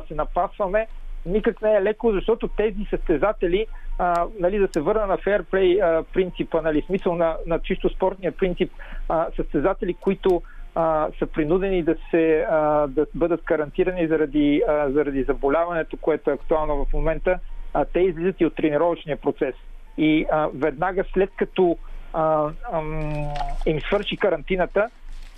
[0.07, 0.87] се напасваме.
[1.25, 3.67] Никак не е леко, защото тези състезатели,
[3.99, 5.79] а, нали, да се върна на фейрплей
[6.13, 8.71] принципа, нали, смисъл на, на чисто спортния принцип,
[9.09, 10.41] а, състезатели, които
[10.75, 16.33] а, са принудени да, се, а, да бъдат карантирани заради, а, заради заболяването, което е
[16.33, 17.39] актуално в момента,
[17.75, 19.55] а, те излизат и от тренировъчния процес.
[19.97, 21.77] И а, веднага след като
[22.13, 23.27] а, ам,
[23.65, 24.89] им свърши карантината,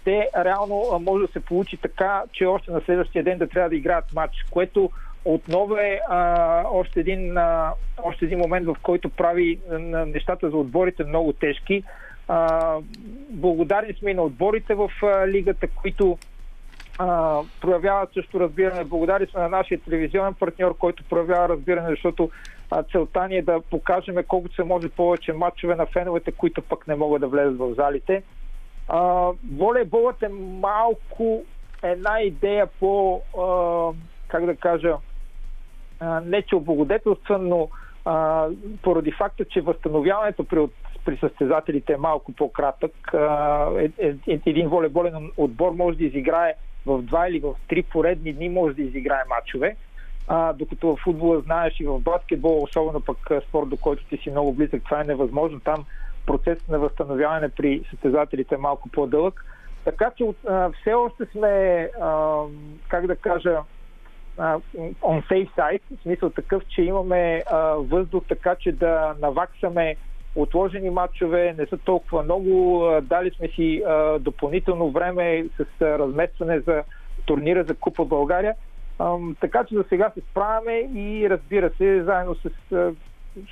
[0.04, 3.70] те реално а, може да се получи така, че още на следващия ден да трябва
[3.70, 4.90] да играят матч, което
[5.26, 7.74] отново е а, още, един, а,
[8.04, 11.84] още един момент, в който прави а, нещата за отборите много тежки.
[12.28, 12.76] А,
[13.30, 16.18] благодарни сме и на отборите в а, лигата, които
[17.62, 18.84] проявяват също разбиране.
[18.84, 22.30] Благодарни сме на нашия телевизионен партньор, който проявява разбиране, защото
[22.72, 26.88] а, целта ни е да покажем колкото се може повече матчове на феновете, които пък
[26.88, 28.24] не могат да влезат в залите.
[28.88, 30.30] А, волейболът е
[30.62, 31.44] малко
[31.84, 33.92] една идея по, а,
[34.28, 34.96] как да кажа,
[36.00, 37.70] а, не че облагодетелстван, но
[38.06, 38.48] а,
[38.82, 40.74] поради факта, че възстановяването при, от-
[41.06, 43.14] при състезателите е малко по-кратък.
[43.80, 46.54] Е, е, е, един волейболен отбор може да изиграе
[46.88, 49.76] в два или в три поредни дни може да изиграе матчове.
[50.28, 53.18] А, докато в футбола знаеш и в баскетбол, особено пък
[53.50, 55.60] спорт, до който ти си много близък, това е невъзможно.
[55.60, 55.86] Там
[56.26, 59.46] процесът на възстановяване при състезателите е малко по-дълъг.
[59.86, 62.42] Така че а, все още сме, а,
[62.88, 63.58] как да кажа,
[64.38, 64.60] а,
[65.02, 69.96] on safe side, в смисъл такъв, че имаме а, въздух така, че да наваксаме
[70.42, 72.84] отложени матчове, не са толкова много.
[73.02, 73.84] Дали сме си
[74.20, 76.84] допълнително време с разместване за
[77.26, 78.56] турнира за Купа България.
[79.40, 82.50] Така че за сега се справяме и разбира се, заедно с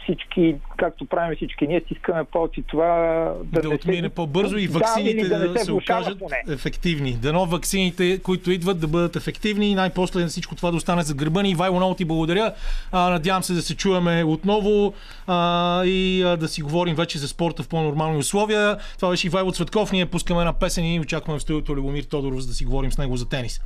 [0.03, 2.85] всички, както правим всички, ние стискаме палци това
[3.43, 4.09] да, да не отмине се...
[4.09, 6.17] по-бързо и Да, ваксините да, да не се окажат
[6.49, 7.13] ефективни.
[7.13, 11.13] Дано ваксините, които идват, да бъдат ефективни и най-после на всичко това да остане за
[11.13, 11.49] гърба ни.
[11.49, 12.53] Ивайло, много ти благодаря.
[12.91, 14.93] А, надявам се да се чуваме отново
[15.27, 18.77] а, и а, да си говорим вече за спорта в по-нормални условия.
[18.95, 19.91] Това беше Ивайло Цветков.
[19.91, 22.97] Ние пускаме една песен и очакваме в студиото Любомир Тодоров, за да си говорим с
[22.97, 23.61] него за тенис.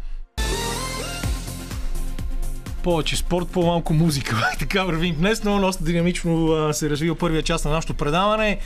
[2.84, 4.52] Повече спорт, по-малко музика.
[4.60, 8.60] така вървим днес, но доста динамично се развива първия част на нашото предаване.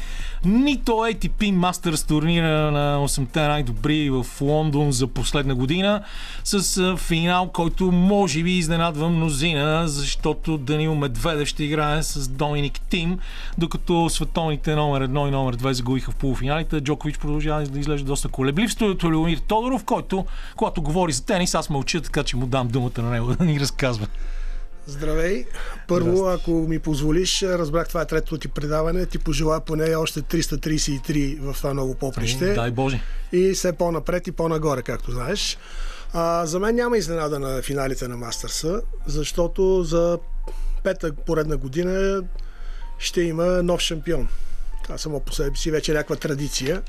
[0.46, 6.04] Нито ATP Masters турнира на 8-те най-добри в Лондон за последна година
[6.44, 13.20] с финал, който може би изненадва мнозина, защото Данил Медведев ще играе с Доминик Тим,
[13.58, 16.82] докато световните номер 1 и номер 2 загубиха в полуфиналите.
[16.82, 18.72] Джокович продължава да изглежда доста колеблив.
[18.72, 20.26] Студиото Леомир Тодоров, който,
[20.56, 23.60] когато говори за тенис, аз мълча, така че му дам думата на него да ни
[23.60, 24.08] разказва.
[24.88, 25.46] Здравей!
[25.88, 31.40] Първо, ако ми позволиш, разбрах това е третото ти предаване, ти пожелая поне още 333
[31.40, 32.54] в това много поприще.
[32.54, 33.02] Дай Боже.
[33.32, 35.58] И все по-напред и по-нагоре, както знаеш.
[36.14, 40.20] А, за мен няма изненада на финалите на Мастърса, защото за
[40.84, 42.24] пета поредна година
[43.00, 44.28] ще има нов шампион.
[44.84, 46.82] Това само по себе си вече е някаква традиция.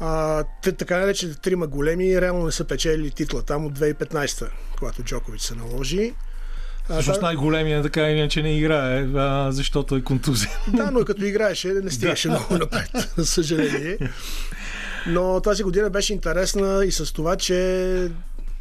[0.00, 5.02] А, те, така наречените трима големи реално не са печели титла там от 2015, когато
[5.02, 6.14] Джокович се наложи.
[6.90, 10.50] Всъщност та- най-големия така иначе не играе, а, защото е контузия.
[10.68, 13.98] Да, но като играеше, не стигаше много напред, за съжаление.
[15.06, 18.10] Но тази година беше интересна и с това, че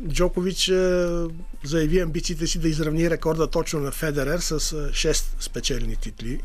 [0.08, 0.72] Джокович
[1.64, 6.40] заяви амбициите си да изравни рекорда точно на Федерер с е, 6 спечелени титли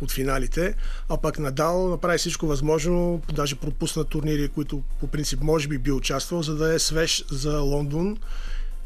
[0.00, 0.74] от финалите,
[1.08, 5.92] а пък Надал направи всичко възможно, даже пропусна турнири, които по принцип може би би
[5.92, 8.16] участвал, за да е свеж за Лондон.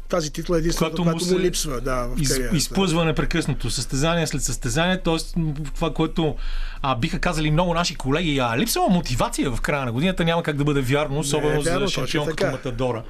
[0.09, 2.57] Тази титла е единствената, Която му която му, се липсва да, в Из, кариерата.
[2.57, 5.41] изплъзва непрекъснато, състезание след състезание, т.е.
[5.75, 6.35] това, което
[6.81, 10.57] а, биха казали много наши колеги, а липсва мотивация в края на годината, няма как
[10.57, 12.51] да бъде вярно, особено вярно, за шампион като.
[12.51, 13.03] Матадора.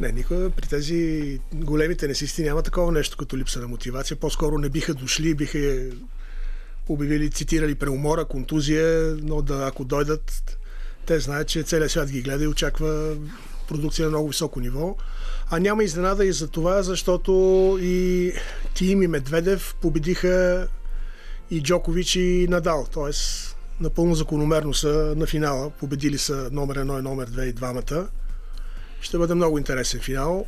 [0.00, 4.16] Не, никога при тези големи тенисисти няма такова нещо като липса на мотивация.
[4.16, 5.82] По-скоро не биха дошли, биха
[6.88, 10.58] обявили, цитирали преумора, контузия, но да, ако дойдат,
[11.06, 13.16] те знаят, че целият свят ги гледа и очаква
[13.68, 14.96] продукция на много високо ниво.
[15.54, 17.32] А няма изненада и за това, защото
[17.82, 18.32] и
[18.74, 20.68] Тим и Медведев победиха
[21.50, 22.86] и Джокович и Надал.
[22.92, 25.70] Тоест, напълно закономерно са на финала.
[25.70, 28.08] Победили са номер едно и номер две и двамата.
[29.00, 30.46] Ще бъде много интересен финал.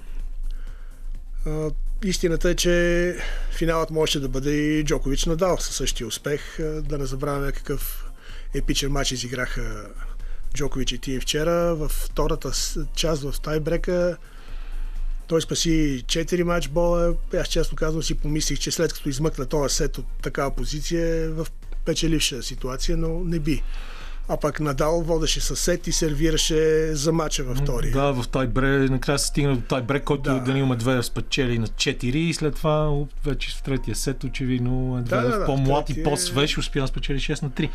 [2.05, 3.17] Истината е, че
[3.51, 6.57] финалът можеше да бъде и Джокович Надал със същия успех.
[6.61, 8.11] Да не забравяме какъв
[8.55, 9.87] епичен матч изиграха
[10.55, 11.75] Джокович и Тим вчера.
[11.75, 12.51] Във втората
[12.95, 14.17] част в тайбрека
[15.29, 15.71] той спаси
[16.07, 17.15] 4 матч бола.
[17.35, 21.29] Аз честно казвам си помислих, че след като измъкна този сет от такава позиция е
[21.29, 21.47] в
[21.85, 23.63] печеливша ситуация, но не би.
[24.29, 26.57] А пък Надал водеше със сет и сервираше
[26.95, 27.91] за мача във втори.
[27.91, 30.35] Да, в тайбрек, накрая се стигна до тайбрек, който Да.
[30.35, 30.41] да.
[30.41, 32.93] Данил Медведев спечели на 4 и след това
[33.25, 36.87] вече в третия сет очевидно Медведев да, да, по-млад в и третия- по-свеж успя да
[36.87, 37.71] спечели 6 на 3.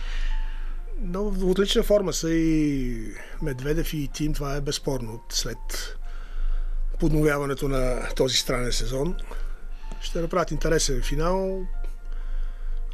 [1.02, 2.98] Но в отлична форма са и
[3.42, 5.20] Медведев и Тим, това е безспорно.
[5.30, 5.58] След
[7.02, 9.16] подновяването на този странен сезон
[10.02, 11.68] ще направят интересен финал.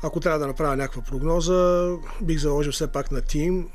[0.03, 1.91] Ако трябва да направя някаква прогноза,
[2.22, 3.70] бих заложил все пак на Тим.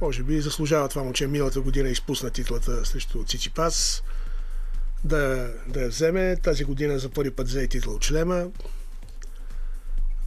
[0.00, 4.02] Може би заслужава това момче миналата година изпусна титлата срещу Циципас
[5.04, 6.36] да, да я вземе.
[6.36, 8.46] Тази година за първи път взе титла от члема.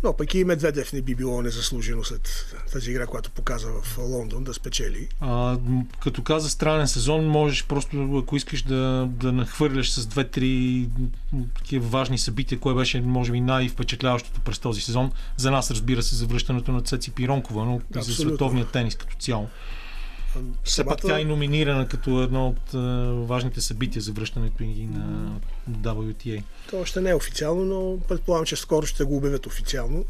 [0.04, 4.43] Но пък и Медведев не би било незаслужено след тази игра, която показа в Лондон
[4.43, 5.08] да спечели.
[5.20, 5.58] А,
[6.04, 10.89] като каза странен сезон, можеш просто, ако искаш да, да нахвърляш с две-три
[11.56, 15.12] такива важни събития, кое беше, може би, най-впечатляващото през този сезон.
[15.38, 19.49] За нас, разбира се, завръщането на Цеци Пиронкова, но и за световния тенис като цяло.
[20.64, 22.78] Все пак тя е номинирана като едно от а,
[23.14, 25.32] важните събития за връщането и на
[25.70, 26.44] WTA.
[26.70, 30.06] То още не е официално, но предполагам, че скоро ще го обявят официално.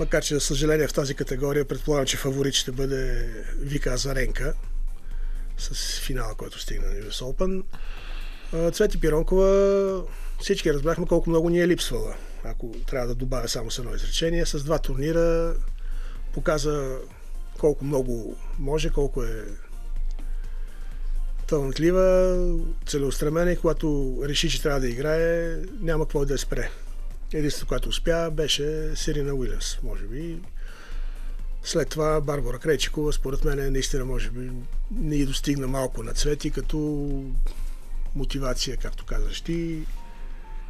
[0.00, 4.54] Макар, че за съжаление в тази категория предполагам, че фаворит ще бъде Вика Азаренка
[5.58, 7.62] с финала, който стигна на US Open.
[8.72, 10.02] Цвети Пиронкова
[10.40, 12.14] всички разбрахме колко много ни е липсвала.
[12.44, 15.54] Ако трябва да добавя само с едно изречение, с два турнира
[16.34, 16.98] показа
[17.62, 19.44] колко много може, колко е
[21.46, 22.36] талантлива,
[22.86, 26.70] целеустремена и когато реши, че трябва да играе, няма какво да я спре.
[27.32, 30.38] Единството, което успя, беше Сирина Уилямс, може би.
[31.62, 34.50] След това Барбара Кречикова, според мен, наистина, може би,
[34.90, 36.78] не й достигна малко на цвети, като
[38.14, 39.86] мотивация, както казваш ти,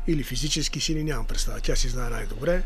[0.06, 1.60] или физически сили, нямам представа.
[1.60, 2.62] Тя си знае най-добре.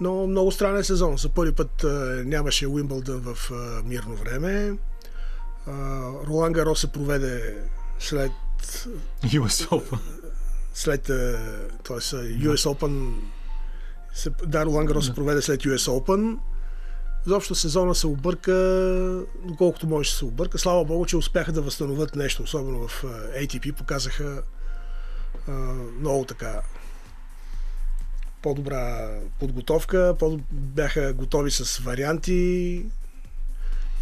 [0.00, 1.16] Но много странен сезон.
[1.16, 4.78] За първи път а, нямаше Уимбълдън в а, мирно време.
[6.28, 7.54] Ролан Гаро се проведе
[7.98, 8.32] след
[9.24, 9.98] US Open.
[10.74, 11.94] след т.е.
[11.94, 13.14] US Open
[14.16, 16.38] се, да, Ролан Гарос се проведе след US Open.
[17.26, 18.52] Изобщо сезона се обърка,
[19.44, 20.58] доколкото може да се обърка.
[20.58, 23.02] Слава Богу, че успяха да възстановят нещо, особено в
[23.40, 23.72] ATP.
[23.72, 24.42] Показаха
[25.48, 25.52] а,
[26.00, 26.62] много така
[28.46, 29.08] по-добра
[29.40, 32.82] подготовка, по- бяха готови с варианти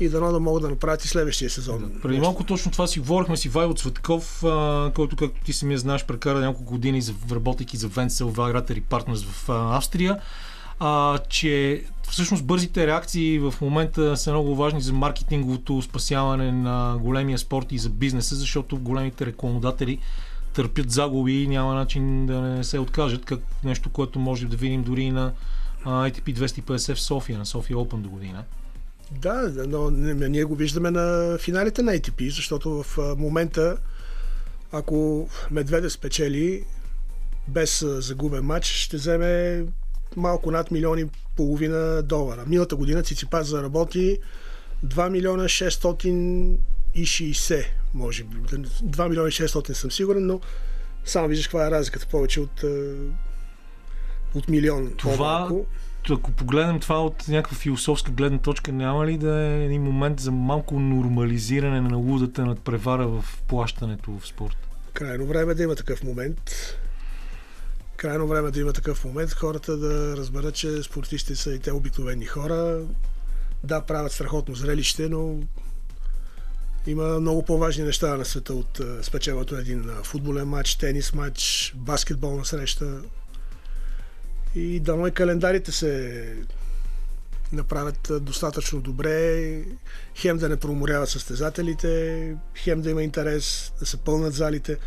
[0.00, 1.92] и дано да могат да направят и следващия сезон.
[2.02, 6.04] Преди малко точно това си говорихме с Ивайло Цветков, а, който, както ти самия знаеш,
[6.04, 10.18] прекара няколко години, работейки за Венцел, Вагратер и Партнерс в а, Австрия,
[10.80, 17.38] а, че всъщност бързите реакции в момента са много важни за маркетинговото спасяване на големия
[17.38, 19.98] спорт и за бизнеса, защото големите рекламодатели
[20.54, 24.82] търпят загуби и няма начин да не се откажат, как нещо, което може да видим
[24.82, 25.32] дори на
[25.84, 28.44] а, ATP 250 в София, на София Open до година.
[29.10, 33.76] Да, но ние го виждаме на финалите на ATP, защото в момента,
[34.72, 36.64] ако Медведев спечели
[37.48, 39.64] без загубен матч, ще вземе
[40.16, 42.44] малко над милиони и половина долара.
[42.46, 44.18] Миналата година Циципас заработи
[44.86, 47.64] 2 милиона 660,
[47.94, 48.36] може би.
[48.36, 50.40] 2 милиона и 600 съм сигурен, но
[51.04, 52.06] само виждаш каква е разликата.
[52.06, 52.94] Повече от, а,
[54.34, 54.92] от милион.
[54.96, 55.66] Това- по-малко.
[56.10, 60.32] ако погледнем това от някаква философска гледна точка, няма ли да е един момент за
[60.32, 64.56] малко нормализиране на лудата надпревара в плащането в спорт?
[64.92, 66.50] Крайно време е да има такъв момент.
[67.96, 69.32] Крайно време е да има такъв момент.
[69.32, 72.80] Хората да разберат, че спортистите са и те обикновени хора.
[73.64, 75.36] Да, правят страхотно зрелище, но
[76.86, 81.72] има много по-важни неща на света от а, спечелването един а, футболен матч, тенис матч,
[81.76, 83.02] баскетболна среща.
[84.54, 86.36] И дано и календарите се
[87.52, 89.62] направят а, достатъчно добре,
[90.14, 94.78] хем да не проморяват състезателите, хем да има интерес, да се пълнат залите.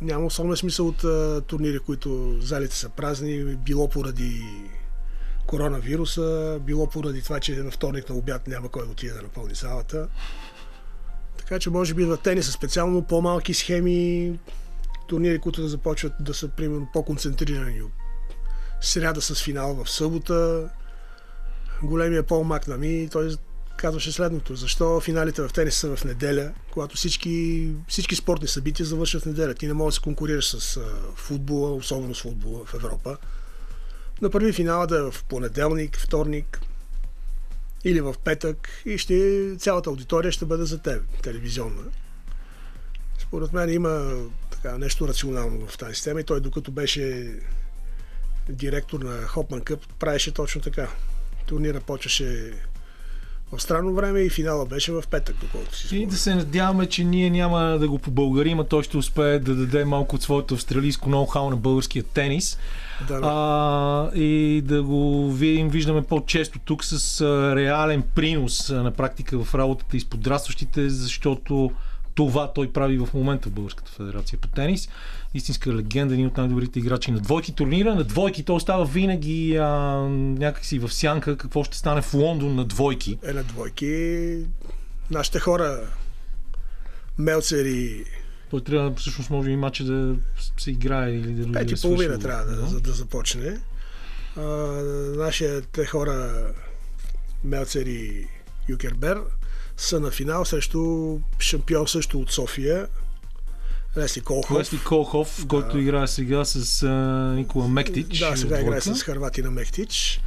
[0.00, 1.04] Няма особен смисъл от
[1.46, 4.42] турнири, които залите са празни, било поради
[5.46, 10.08] коронавируса, било поради това, че на вторник на обяд няма кой отиде да напълни залата.
[11.38, 14.38] Така че може би в тениса специално по-малки схеми,
[15.08, 17.80] турнири, които да започват да са примерно по-концентрирани.
[18.80, 20.68] Сряда с финал в събота,
[21.82, 23.36] големия Пол Макнами, той
[23.76, 24.56] казваше следното.
[24.56, 29.54] Защо финалите в тенис са в неделя, когато всички, всички спортни събития завършват в неделя.
[29.54, 30.80] Ти не можеш да се конкурираш с
[31.14, 33.16] футбола, особено с футбола в Европа.
[34.22, 36.60] Направи финала да е в понеделник, вторник
[37.84, 41.82] или в петък и ще, цялата аудитория ще бъде за теб, телевизионна.
[43.18, 47.34] Според мен има така, нещо рационално в тази система и той докато беше
[48.48, 50.88] директор на Хопман Къп, правеше точно така.
[51.46, 52.52] Турнира почваше
[53.52, 56.08] в странно време и финала беше в петък, доколкото си И спомням.
[56.08, 59.84] да се надяваме, че ние няма да го побългарим, а той ще успее да даде
[59.84, 62.58] малко от своето австралийско ноу-хау на българския тенис.
[63.08, 63.20] Да, да.
[63.24, 67.20] А, и да го видим, виждаме по-често тук с
[67.56, 71.70] реален принос на практика в работата и с подрастващите, защото
[72.14, 74.88] това той прави в момента в Българската федерация по тенис.
[75.36, 77.94] Истинска легенда, един от най-добрите играчи на двойки турнира.
[77.94, 79.66] На двойки той остава винаги а,
[80.38, 83.18] някакси в сянка какво ще стане в Лондон на двойки.
[83.22, 84.38] Е, на двойки
[85.10, 85.80] нашите хора
[87.18, 88.04] Мелцер и
[88.50, 90.16] Той трябва всъщност може и матча да
[90.58, 91.82] се играе или да пет да и свърши.
[91.82, 93.60] половина трябва да, за да започне.
[94.36, 94.42] А,
[95.16, 96.46] нашите хора
[97.44, 98.26] Мелцер и
[98.68, 99.20] Юкербер
[99.76, 102.86] са на финал срещу шампион също от София
[103.96, 104.58] Лесли Колхов.
[104.58, 106.88] Лесли Колхов, който играе сега с а,
[107.34, 108.18] Никола Мектич.
[108.18, 110.20] Да, сега играе с Харватина Мехтич.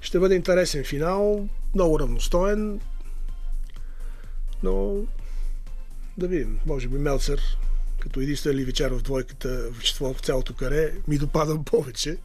[0.00, 2.80] Ще бъде интересен финал, много равностоен,
[4.62, 4.96] но
[6.18, 7.40] да видим, може би Мелцер,
[8.06, 12.16] като единствен ливичар в двойката в, четвър- в цялото каре, ми допада повече.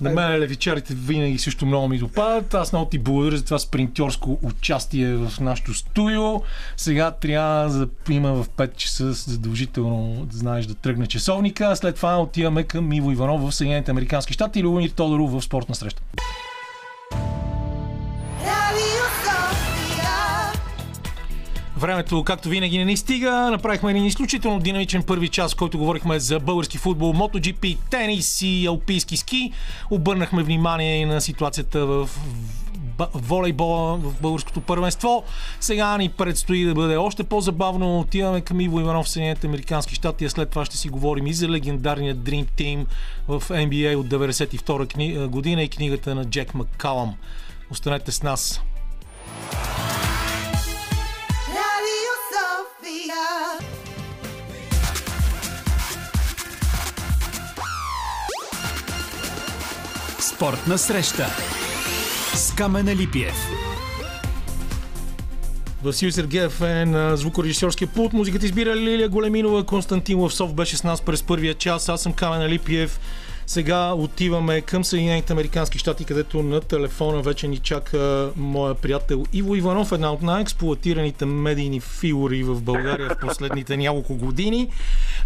[0.00, 2.54] На мен левичарите винаги също много ми допадат.
[2.54, 6.42] Аз много ти благодаря за това спринтьорско участие в нашото студио.
[6.76, 11.76] Сега трябва да има в 5 часа задължително да знаеш да тръгне часовника.
[11.76, 15.74] След това отиваме към Иво Иванов в Съединените Американски щати и Любомир Тодоров в спортна
[15.74, 16.02] среща.
[21.76, 23.32] Времето, както винаги, не ни стига.
[23.50, 28.66] Направихме един изключително динамичен първи час, в който говорихме за български футбол, MotoGP, тенис и
[28.66, 29.52] алпийски ски.
[29.90, 32.10] Обърнахме внимание и на ситуацията в
[33.14, 35.24] волейбола в българското първенство.
[35.60, 38.00] Сега ни предстои да бъде още по-забавно.
[38.00, 41.32] Отиваме към Иво Иванов в Съединените Американски щати, а след това ще си говорим и
[41.32, 42.86] за легендарния Dream Team
[43.28, 45.26] в NBA от 92 кни...
[45.26, 47.14] година и книгата на Джек Маккалам.
[47.70, 48.60] Останете с нас.
[53.04, 53.58] Sofia.
[60.20, 61.26] Спортна среща
[62.34, 63.34] с Камена Липиев.
[65.82, 68.12] Васил Сергеев е на звукорежисьорския пулт.
[68.12, 69.64] Музиката избира Лилия Големинова.
[69.64, 71.88] Константин Лавсов беше с нас през първия час.
[71.88, 73.00] Аз съм Камен Алипиев.
[73.46, 79.56] Сега отиваме към Съединените Американски щати, където на телефона вече ни чака моя приятел Иво
[79.56, 84.68] Иванов, една от най-експлуатираните медийни фигури в България в последните няколко години.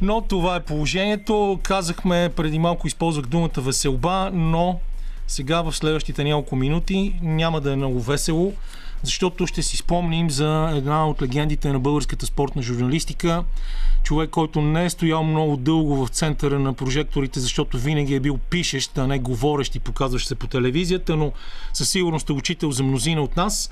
[0.00, 1.60] Но това е положението.
[1.62, 4.80] Казахме преди малко, използвах думата веселба, но
[5.26, 8.52] сега в следващите няколко минути няма да е много весело,
[9.02, 13.44] защото ще си спомним за една от легендите на българската спортна журналистика.
[14.02, 18.38] Човек, който не е стоял много дълго в центъра на прожекторите, защото винаги е бил
[18.38, 21.32] пишещ, а не говорещ и показващ се по телевизията, но
[21.72, 23.70] със сигурност е учител за мнозина от нас.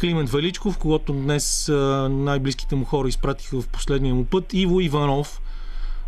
[0.00, 1.68] Климент Величков, когато днес
[2.10, 4.54] най-близките му хора изпратиха в последния му път.
[4.54, 5.40] Иво Иванов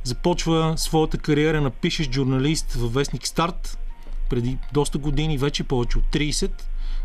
[0.04, 3.78] започва своята кариера на пишещ журналист във вестник Старт,
[4.30, 6.50] преди доста години, вече повече от 30,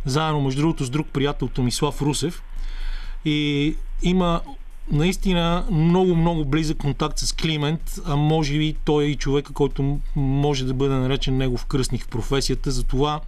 [0.06, 2.44] заедно между другото с друг приятел Томислав Русев.
[3.26, 4.42] И има
[4.92, 10.00] наистина много, много близък контакт с Климент, а може би той е и човека, който
[10.16, 12.72] може да бъде наречен негов кръстник в професията.
[12.72, 13.20] Затова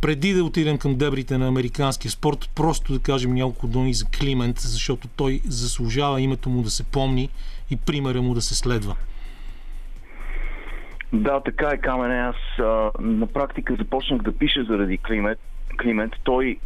[0.00, 4.58] преди да отидем към дебрите на американския спорт, просто да кажем няколко думи за Климент,
[4.58, 7.28] защото той заслужава името му да се помни
[7.70, 8.96] и примера му да се следва.
[11.12, 12.14] Да, така е, Камене.
[12.14, 15.38] Аз а, на практика започнах да пиша заради Климент.
[15.82, 16.12] Климент.
[16.24, 16.58] Той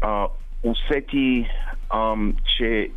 [0.00, 0.26] а,
[0.62, 1.46] усети,
[1.94, 2.90] ам, че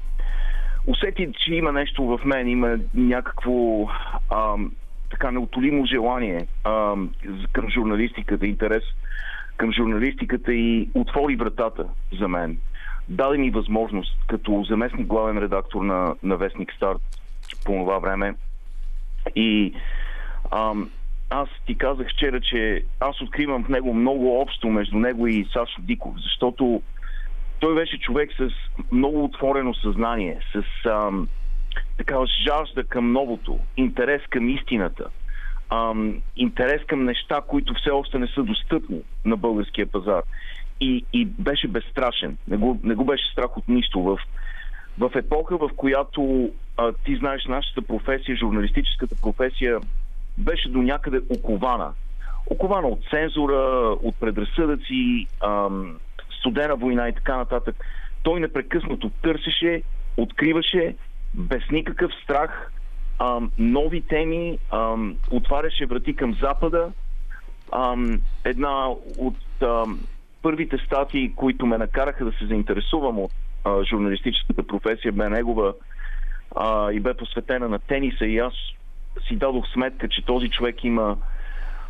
[0.88, 3.88] усети, че има нещо в мен, има някакво
[4.30, 4.72] ам,
[5.10, 7.10] така неотолимо желание ам,
[7.52, 8.84] към журналистиката, интерес
[9.58, 11.86] към журналистиката и отвори вратата
[12.20, 12.58] за мен.
[13.10, 17.02] Даде ми възможност, като заместник главен редактор на, на Вестник Старт
[17.66, 18.36] по това време
[19.36, 19.74] и
[20.52, 20.90] Ам,
[21.34, 25.82] аз ти казах вчера, че аз откривам в него много общо между него и Сашо
[25.82, 26.82] Диков, защото
[27.60, 28.50] той беше човек с
[28.92, 31.28] много отворено съзнание, с ам,
[31.98, 35.06] такава жажда към новото, интерес към истината,
[35.70, 40.22] ам, интерес към неща, които все още не са достъпни на българския пазар.
[40.80, 42.38] И, и беше безстрашен.
[42.48, 44.02] Не го, не го беше страх от нищо.
[44.02, 44.20] В,
[45.00, 49.80] в епоха, в която а, ти знаеш нашата професия, журналистическата професия,
[50.38, 51.94] беше до някъде окована.
[52.48, 55.28] Окована от цензура, от предразсъдъци,
[56.40, 57.76] студена война и така нататък.
[58.24, 59.82] Той непрекъснато търсеше,
[60.18, 60.96] откриваше
[61.34, 62.72] без никакъв страх
[63.58, 64.60] нови теми,
[65.32, 66.92] отваряше врати към Запада.
[68.44, 69.38] Една от
[70.42, 73.32] първите статии, които ме накараха да се заинтересувам от
[73.90, 75.74] журналистическата професия, бе негова
[76.94, 78.54] и бе посветена на тениса и аз
[79.28, 81.18] си дадох сметка, че този човек има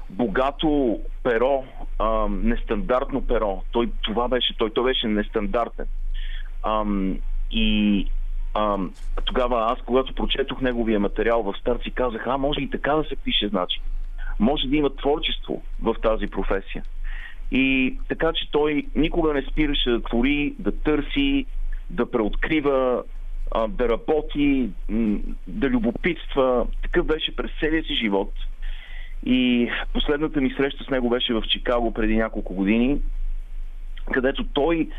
[0.09, 1.63] богато перо,
[1.99, 3.61] а, нестандартно перо.
[3.71, 5.85] Той, това беше, той, той беше нестандартен.
[6.63, 7.17] Ам,
[7.51, 8.07] и
[8.53, 8.91] ам,
[9.25, 13.03] тогава аз, когато прочетох неговия материал в старт, си казах, а може и така да
[13.03, 13.81] се пише, значи.
[14.39, 16.83] Може да има творчество в тази професия.
[17.51, 21.45] И така, че той никога не спираше да твори, да търси,
[21.89, 23.03] да преоткрива,
[23.53, 24.69] а, да работи,
[25.47, 26.67] да любопитства.
[26.81, 28.33] Такъв беше през целия си живот.
[29.25, 33.01] И последната ми среща с него беше в Чикаго преди няколко години,
[34.13, 34.89] където той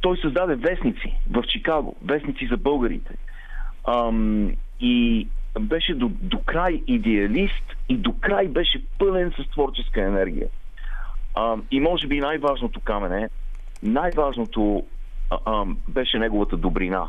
[0.00, 3.14] той създаде вестници в Чикаго, вестници за българите.
[3.84, 5.28] Ам, и
[5.60, 10.48] беше до, до край идеалист и до край беше пълен с творческа енергия.
[11.34, 13.28] Ам, и може би най-важното камене,
[13.82, 14.84] най-важното
[15.30, 17.08] а, ам, беше неговата добрина.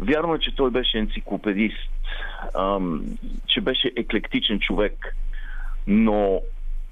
[0.00, 1.90] Вярно е, че той беше енциклопедист,
[2.58, 3.04] ам,
[3.46, 5.16] че беше еклектичен човек,
[5.86, 6.40] но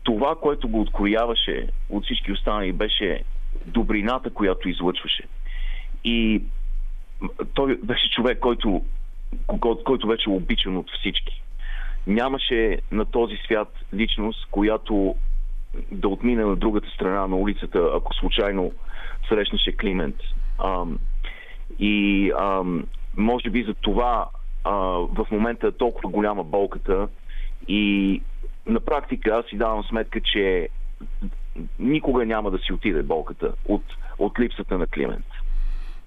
[0.03, 3.23] това, което го открояваше от всички останали, беше
[3.67, 5.25] добрината, която излъчваше.
[6.05, 6.43] И
[7.55, 8.83] той беше човек, който,
[9.85, 11.43] който беше обичан от всички.
[12.07, 15.15] Нямаше на този свят личност, която
[15.93, 18.73] да отмине на другата страна на улицата, ако случайно
[19.29, 20.17] срещнеше Климент.
[20.65, 20.99] Ам,
[21.79, 24.29] и ам, може би за това
[24.65, 24.73] а,
[25.15, 27.09] в момента е толкова голяма болката
[27.69, 28.23] и
[28.67, 30.69] на практика аз си давам сметка, че
[31.79, 33.83] никога няма да си отиде болката от,
[34.19, 35.27] от липсата на Климент.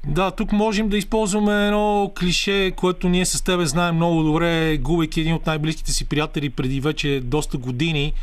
[0.08, 5.22] Да, тук можем да използваме едно клише, което ние с тебе знаем много добре, губейки
[5.22, 8.14] един от най-близките си приятели преди вече доста години,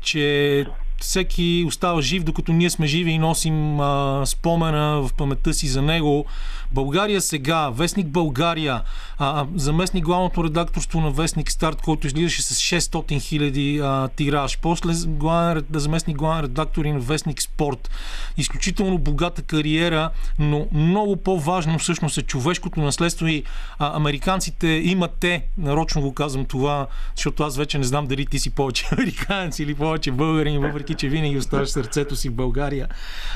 [0.00, 0.66] че
[1.00, 5.82] всеки остава жив, докато ние сме живи и носим а, спомена в паметта си за
[5.82, 6.26] него.
[6.72, 8.82] България сега, Вестник България,
[9.18, 13.82] а, заместник главното редакторство на Вестник Старт, който излизаше с 600 хиляди
[14.16, 14.58] тираж.
[14.58, 17.90] После главен, заместник главен редактор и на Вестник Спорт.
[18.36, 23.42] Изключително богата кариера, но много по-важно всъщност е човешкото наследство и
[23.78, 26.86] а, американците имат те, нарочно го казвам това,
[27.16, 31.08] защото аз вече не знам дали ти си повече американец или повече българин, въпреки че
[31.08, 32.88] винаги оставаш сърцето си в България.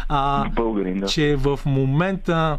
[0.09, 1.07] А, Българин, да.
[1.07, 2.59] че в момента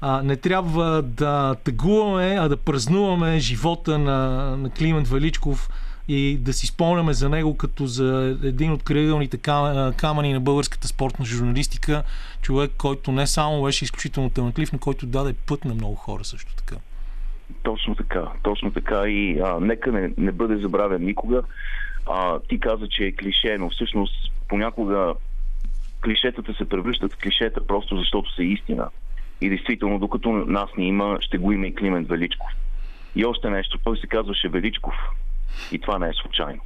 [0.00, 4.18] а, не трябва да тъгуваме, а да празнуваме живота на,
[4.56, 5.68] на Климент Величков
[6.08, 10.88] и да си спомняме за него като за един от крайъгълните кам- камъни на българската
[10.88, 12.02] спортна журналистика.
[12.42, 16.56] Човек, който не само беше изключително талантлив, но който даде път на много хора също
[16.56, 16.76] така.
[17.62, 21.42] Точно така, точно така и а, нека не, не бъде забравен никога.
[22.06, 25.14] А, ти каза, че е клише, но всъщност понякога
[26.04, 28.88] клишетата се превръщат в клишета просто защото са истина.
[29.40, 32.48] И действително, докато нас ни има, ще го има и Климент Величков.
[33.16, 34.94] И още нещо, той се казваше Величков.
[35.72, 36.60] И това не е случайно.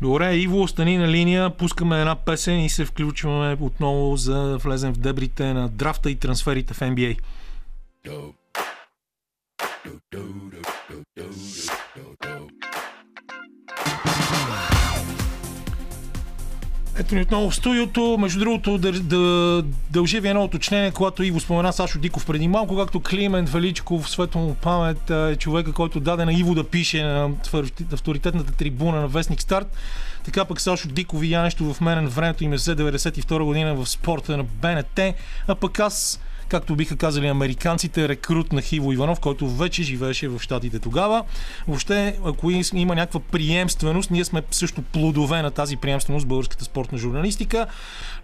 [0.00, 4.92] Добре, Иво, остани на линия, пускаме една песен и се включваме отново за да влезем
[4.92, 7.18] в дебрите на драфта и трансферите в NBA.
[16.98, 18.18] Ето ни отново в студиото.
[18.18, 22.76] Между другото, да, да дължи ви едно уточнение, когато Иво спомена Сашо Диков преди малко,
[22.76, 27.30] както Климент Величков, светло му памет, е човека, който даде на Иво да пише на
[27.92, 29.76] авторитетната трибуна на Вестник Старт.
[30.24, 34.36] Така пък Сашо Диков и нещо в мен времето им е 92 година в спорта
[34.36, 35.00] на БНТ,
[35.48, 40.40] а пък аз както биха казали американците, рекрут на Хиво Иванов, който вече живееше в
[40.40, 41.24] Штатите тогава.
[41.68, 46.98] Въобще, ако има някаква приемственост, ние сме също плодове на тази приемственост в българската спортна
[46.98, 47.66] журналистика.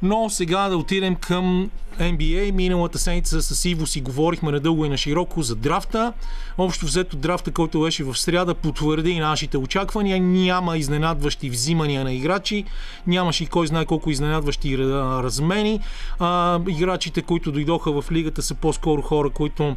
[0.03, 1.71] Но сега да отидем към
[2.01, 2.51] NBA.
[2.51, 6.13] Миналата седмица с Иво си говорихме надълго и на широко за драфта.
[6.59, 10.21] Общо взето драфта, който беше в сряда, потвърди нашите очаквания.
[10.21, 12.65] Няма изненадващи взимания на играчи.
[13.07, 15.81] Нямаше и кой знае колко изненадващи размени.
[16.19, 19.77] А, играчите, които дойдоха в лигата са по-скоро хора, които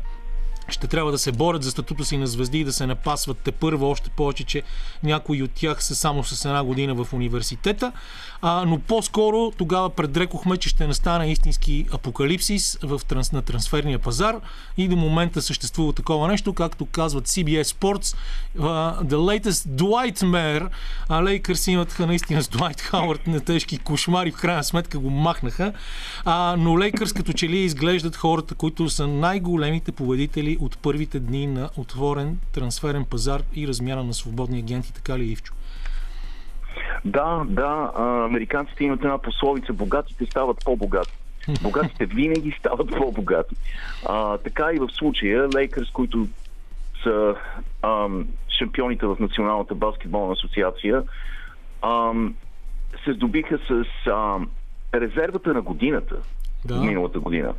[0.67, 3.51] ще трябва да се борят за статута си на звезди и да се напасват те
[3.51, 4.63] първо, още повече, че
[5.03, 7.91] някои от тях са само с една година в университета.
[8.41, 14.36] А, но по-скоро тогава предрекохме, че ще настане истински апокалипсис в транс, на трансферния пазар
[14.77, 18.17] и до момента съществува такова нещо, както казват CBS Sports.
[18.57, 20.69] Uh, the latest Dwightmare,
[21.09, 25.73] а Лейкърс имаха наистина с Дуайт Хауърд на тежки кошмари, в крайна сметка го махнаха.
[26.25, 31.47] А, но Лейкърс като че ли изглеждат хората, които са най-големите победители от първите дни
[31.47, 35.53] на отворен трансферен пазар и размяна на свободни агенти, така ли Ивчо?
[37.05, 37.91] Да, да,
[38.30, 41.13] американците имат една пословица, богатите стават по-богати.
[41.63, 43.55] Богатите винаги стават по-богати.
[44.05, 46.28] А, така и в случая Лейкърс, които
[47.03, 47.36] са
[47.82, 48.28] ам,
[48.59, 51.03] шампионите в Националната баскетболна асоциация,
[51.82, 52.36] ам,
[53.03, 54.49] се здобиха с ам,
[54.93, 56.15] резервата на годината
[56.65, 56.76] Да.
[56.80, 57.53] миналата година.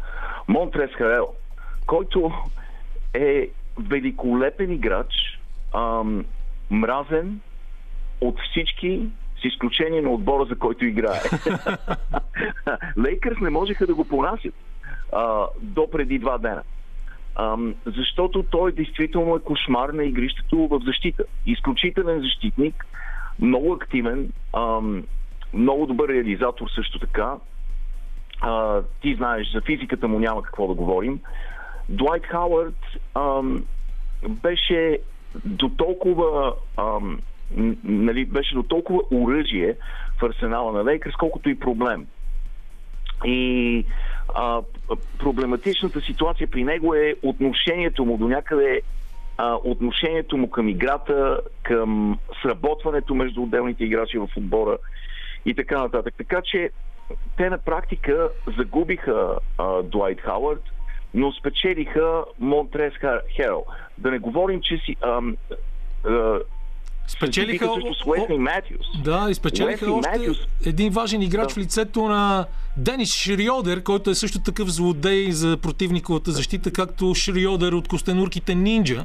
[0.48, 1.28] Монтрес Харел,
[1.86, 2.32] който
[3.14, 3.48] е
[3.78, 5.40] великолепен играч,
[5.74, 6.24] ам,
[6.70, 7.40] мразен
[8.20, 9.00] от всички,
[9.40, 11.20] с изключение на отбора, за който играе.
[13.04, 14.54] Лейкърс не можеха да го понасят
[15.12, 16.62] а, до преди два дена.
[17.36, 21.24] Ам, защото той действително е кошмар на игрището в защита.
[21.46, 22.86] Изключителен защитник,
[23.38, 25.04] много активен, ам,
[25.52, 27.34] много добър реализатор също така.
[28.40, 31.20] А, ти знаеш, за физиката му няма какво да говорим.
[31.88, 32.78] Дуайт Хауърд
[33.14, 33.64] ам,
[34.28, 34.98] беше
[35.44, 37.20] до толкова ам,
[37.84, 39.76] нали, беше до толкова оръжие
[40.20, 42.06] в арсенала на Лейкърс, колкото и проблем.
[43.24, 43.84] И
[44.34, 44.62] а,
[45.18, 48.80] проблематичната ситуация при него е отношението му до някъде
[49.38, 54.78] а, отношението му към играта, към сработването между отделните играчи в отбора
[55.46, 56.14] и така нататък.
[56.18, 56.70] Така че
[57.36, 58.28] те на практика
[58.58, 60.62] загубиха а, Дуайт Хауърд,
[61.14, 63.66] но спечелиха Монтрес Хер- Херал.
[63.98, 65.36] Да не говорим, че си ам,
[66.04, 66.38] а,
[67.06, 67.68] Спечелиха...
[68.06, 68.86] Уесли Матюс.
[69.04, 70.38] Да, и спечелиха Уесли още Матюс.
[70.66, 72.46] един важен играч в лицето на
[72.76, 79.04] Денис Шриодер, който е също такъв злодей за противниковата защита, както Шриодер от Костенурките Нинджа.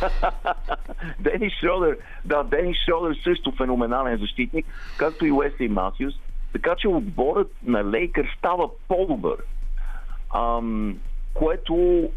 [1.20, 6.14] Денис Шродер, да, Денис Шродер също феноменален защитник, както и Уесли Матюс.
[6.52, 9.36] Така че отборът на Лейкър става по-добър.
[10.34, 10.98] Ам,
[11.34, 12.08] което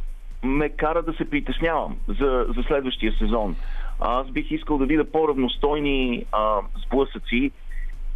[0.44, 3.56] ме кара да се притеснявам за, за следващия сезон.
[4.02, 7.52] Аз бих искал да видя по-равностойни а, сблъсъци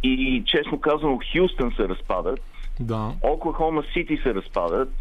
[0.02, 2.40] и честно казано Хюстън се разпадат.
[2.80, 3.12] Да.
[3.22, 4.94] Оклахома Сити се разпадат.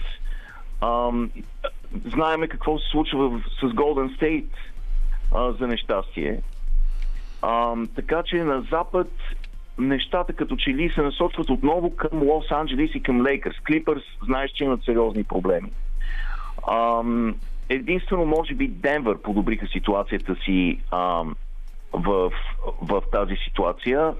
[0.82, 1.32] Ам,
[2.06, 4.50] знаеме какво се случва в, с Голден Стейт
[5.36, 6.42] а, за нещастие.
[7.42, 9.08] Ам, така че на запад
[9.78, 13.60] нещата като че ли се насочват отново към Лос Анджелис и към Лейкърс.
[13.68, 15.72] Клипърс знаеш, че имат сериозни проблеми.
[16.72, 17.36] Ам,
[17.70, 21.36] единствено, може би, Денвър подобриха ситуацията си ам,
[21.94, 22.32] в,
[22.82, 24.14] в тази ситуация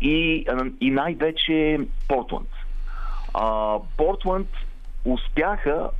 [0.00, 1.78] и, а, и най-вече
[2.08, 2.48] Портланд.
[3.34, 4.48] А, Портланд
[5.04, 5.90] успяха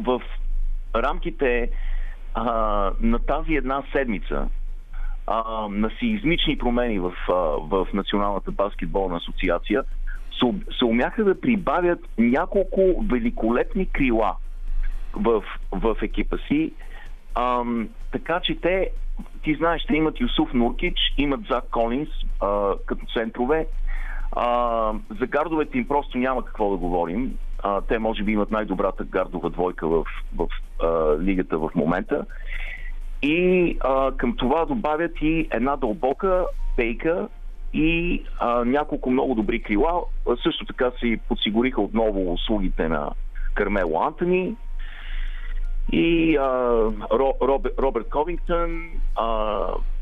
[0.00, 0.22] в
[0.94, 1.70] рамките
[2.34, 2.44] а,
[3.00, 4.48] на тази една седмица
[5.26, 9.84] а, на сеизмични промени в, а, в Националната баскетболна асоциация
[10.78, 14.36] се умяха да прибавят няколко великолепни крила
[15.16, 15.42] в,
[15.72, 16.72] в екипа си.
[17.34, 18.90] Ам, така че те,
[19.42, 22.08] ти знаеш, те имат Юсуф Нуркич, имат Зак Колинс
[22.40, 23.66] а, като центрове.
[24.32, 27.38] А, за гардовете им просто няма какво да говорим.
[27.62, 30.04] А, те може би имат най-добрата гардова двойка в,
[30.36, 30.46] в
[30.82, 32.26] а, лигата в момента.
[33.22, 36.46] И а, към това добавят и една дълбока
[36.76, 37.28] пейка
[37.72, 40.02] и а, няколко много добри крила.
[40.42, 43.10] Също така си подсигуриха отново услугите на
[43.54, 44.56] Кармело Антони
[45.90, 47.36] и а, Ро,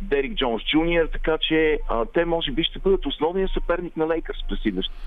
[0.05, 4.39] Дерик Джонс Джуниор, така че а, те може би ще бъдат основният съперник на Лейкърс
[4.49, 4.59] през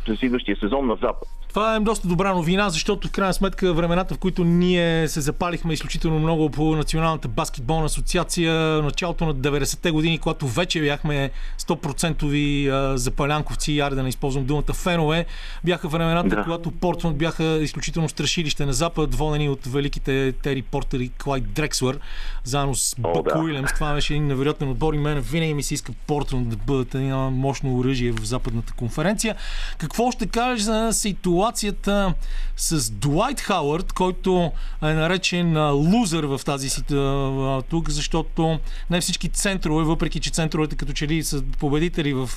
[0.05, 1.27] през идващия сезон на Запад.
[1.49, 5.73] Това е доста добра новина, защото в крайна сметка времената, в които ние се запалихме
[5.73, 12.97] изключително много по Националната баскетболна асоциация, началото на 90-те години, когато вече бяхме 100% а,
[12.97, 15.25] запалянковци, аре да не използвам думата фенове,
[15.63, 16.43] бяха времената, Да.
[16.43, 21.99] когато Портман бяха изключително страшилище на Запад, водени от великите Тери Портер и Клайд Дрексвър,
[22.43, 23.39] заедно с Бак да.
[23.39, 23.73] Уилямс.
[23.73, 27.31] Това беше един невероятен отбор и мен винаги ми се иска Портман да бъдат едно
[27.31, 29.35] мощно оръжие в западната конференция.
[29.77, 32.13] Какво ще кажеш за ситуацията
[32.57, 34.51] с Дуайт Хауърд, който
[34.83, 38.59] е наречен лузър в тази ситуация тук, защото
[38.89, 42.29] не всички центрове, въпреки че центровете като че ли са победители в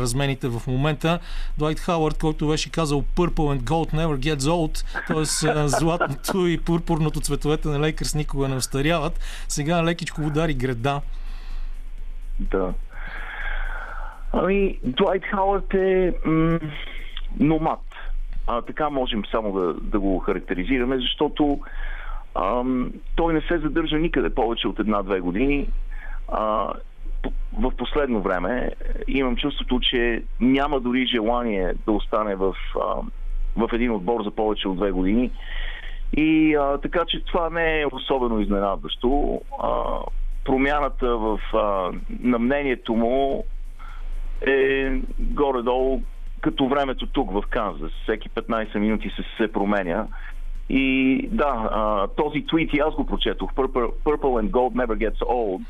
[0.00, 1.18] размените в момента,
[1.58, 5.68] Дуайт Хауърд, който беше казал Purple and Gold never gets old, т.е.
[5.68, 11.00] златното и пурпурното цветовете на Лейкърс никога не остаряват, сега лекичко удари града.
[12.40, 12.74] Да.
[14.32, 16.58] Ами, Дуайт Хауърд е м-
[17.40, 17.80] номад.
[18.46, 21.60] А, така можем само да, да го характеризираме, защото
[22.34, 25.68] ам, той не се задържа никъде повече от една-две години.
[26.28, 26.72] А,
[27.60, 28.70] в последно време
[29.08, 33.02] имам чувството, че няма дори желание да остане в, а,
[33.56, 35.30] в един отбор за повече от две години.
[36.16, 39.40] И а, така че това не е особено изненадващо.
[39.62, 39.98] А,
[40.44, 43.44] промяната в, а, на мнението му
[44.46, 46.02] е горе-долу
[46.40, 47.92] като времето тук в Канзас.
[48.02, 50.06] Всеки 15 минути се, се променя.
[50.68, 53.52] И да, а, този твит и аз го прочетох.
[53.52, 55.64] Purple, Purple and Gold never gets old.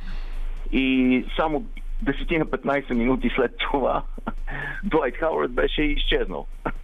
[0.72, 1.64] И само
[2.04, 4.02] 10-15 минути след това
[4.84, 6.46] Дуайт Хауърд беше изчезнал.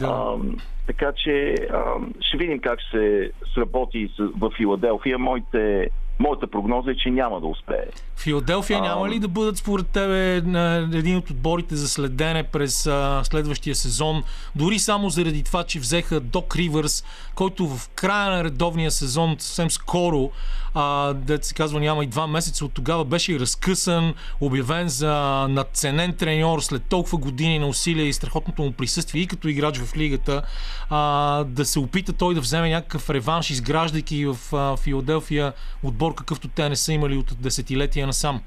[0.00, 0.06] Да.
[0.06, 0.56] Ам,
[0.86, 5.18] така че ам, ще видим как ще се сработи в Филаделфия.
[5.18, 7.86] Моите, моята прогноза е, че няма да успее.
[8.16, 13.20] Филаделфия няма ли да бъдат според тебе на един от отборите за следене през а,
[13.24, 14.22] следващия сезон,
[14.56, 17.04] дори само заради това, че взеха Док Ривърс,
[17.34, 20.30] който в края на редовния сезон съвсем скоро,
[20.74, 26.12] а, да се казва няма и два месеца от тогава, беше разкъсан, обявен за надценен
[26.12, 30.42] треньор след толкова години на усилия и страхотното му присъствие и като играч в лигата,
[30.90, 35.52] а, да се опита той да вземе някакъв реванш, изграждайки в а, Филаделфия
[35.82, 38.40] отбор, какъвто те не са имали от десетилетия насам.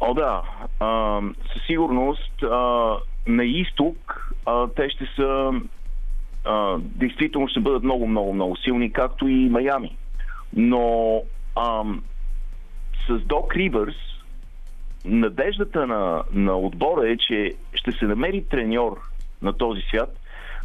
[0.00, 0.42] О, да.
[0.80, 1.20] А,
[1.52, 2.96] със сигурност а,
[3.26, 5.52] на изток а, те ще са
[6.44, 9.96] а, действително ще бъдат много, много, много силни, както и Майами.
[10.56, 11.14] Но
[11.56, 11.82] а,
[13.08, 13.96] с Док Ривърс
[15.04, 19.00] надеждата на, на отбора е, че ще се намери треньор
[19.42, 20.19] на този свят,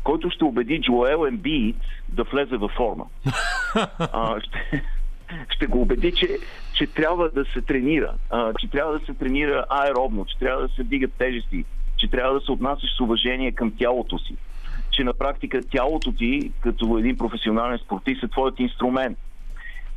[0.05, 1.75] който ще убеди Джоел Ембиит
[2.09, 3.05] да влезе във форма.
[3.99, 4.83] А, ще,
[5.49, 6.37] ще го убеди, че,
[6.73, 10.73] че трябва да се тренира, а, че трябва да се тренира аеробно, че трябва да
[10.73, 11.65] се дигат тежести,
[11.97, 14.35] че трябва да се отнасяш с уважение към тялото си,
[14.91, 19.17] че на практика тялото ти, като един професионален спортист, е твоят инструмент.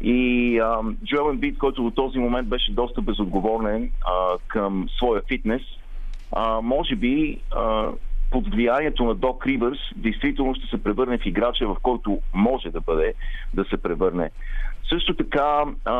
[0.00, 5.62] И а, Джоел Ембит, който до този момент беше доста безотговорен а, към своя фитнес,
[6.32, 7.88] а, може би а,
[8.30, 12.80] под влиянието на Док Ривърс действително ще се превърне в играча, в който може да
[12.80, 13.14] бъде
[13.54, 14.30] да се превърне.
[14.88, 15.94] Също така а,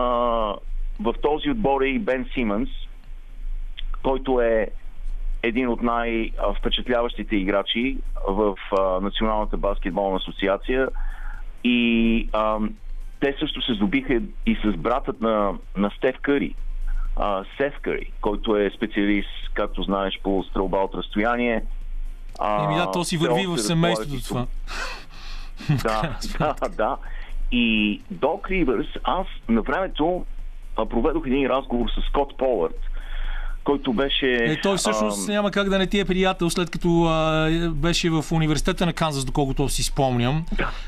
[1.01, 2.68] в този отбор е и Бен Симънс,
[4.03, 4.68] който е
[5.43, 7.99] един от най-впечатляващите играчи
[8.29, 10.89] в а, Националната баскетболна асоциация
[11.64, 12.59] и а,
[13.20, 16.55] те също се здобиха и с братът на, на Стеф Къри,
[17.16, 21.62] а, Сеф Къри, който е специалист, както знаеш, по стрелба от разстояние.
[22.39, 24.47] А, Еми да, то си върви в семейството това.
[25.82, 26.97] да, да, да.
[27.53, 30.24] И Док Ривърс, аз на времето
[30.76, 32.88] проведох един разговор с Скот Полърд,
[33.69, 34.27] който беше...
[34.27, 38.11] Е, той всъщност ам, няма как да не ти е приятел, след като а, беше
[38.11, 40.45] в университета на Канзас, доколкото си спомням.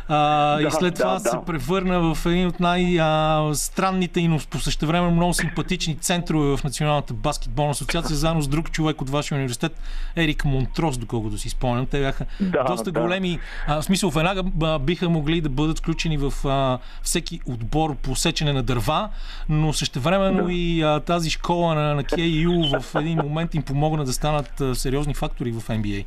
[0.09, 1.21] А, и Да, след да, това да.
[1.21, 6.65] се превърна в един от най-странните и но по същото време много симпатични центрове в
[6.65, 9.81] Националната баскетболна асоциация, заедно с друг човек от вашия университет,
[10.17, 11.87] Ерик Монтрос, доколкото си спомням.
[11.87, 13.01] Те бяха Да, доста да.
[13.01, 13.39] големи.
[13.67, 18.17] А, в смисъл, веднага а, биха могли да бъдат включени в а, всеки отбор по
[18.17, 19.09] сечене на дърва,
[19.49, 20.53] но същевременно Да.
[20.53, 25.15] и а, тази школа на, на KU в един момент им помогна да станат сериозни
[25.15, 26.05] фактори в NBA.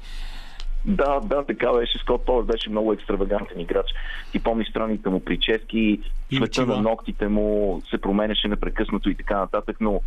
[0.85, 1.97] Да, да, така беше.
[1.97, 3.85] Скот Полър беше много екстравагантен играч.
[4.31, 5.99] Ти помниш странните му прически,
[6.37, 10.01] цвета на ногтите му се променяше непрекъснато и така нататък, но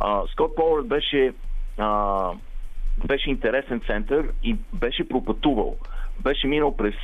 [0.00, 1.32] а, Скот Полър беше,
[1.78, 2.30] а,
[3.06, 5.76] беше интересен център и беше пропътувал.
[6.20, 6.94] Беше минал през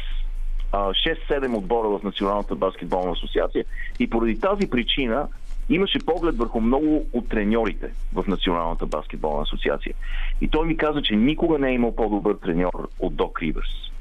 [0.73, 3.65] а, 6-7 отбора в Националната баскетболна асоциация
[3.99, 5.29] и поради тази причина
[5.69, 9.95] имаше поглед върху много от треньорите в Националната баскетболна асоциация.
[10.41, 13.93] И той ми каза, че никога не е имал по-добър треньор от Док Ривърс.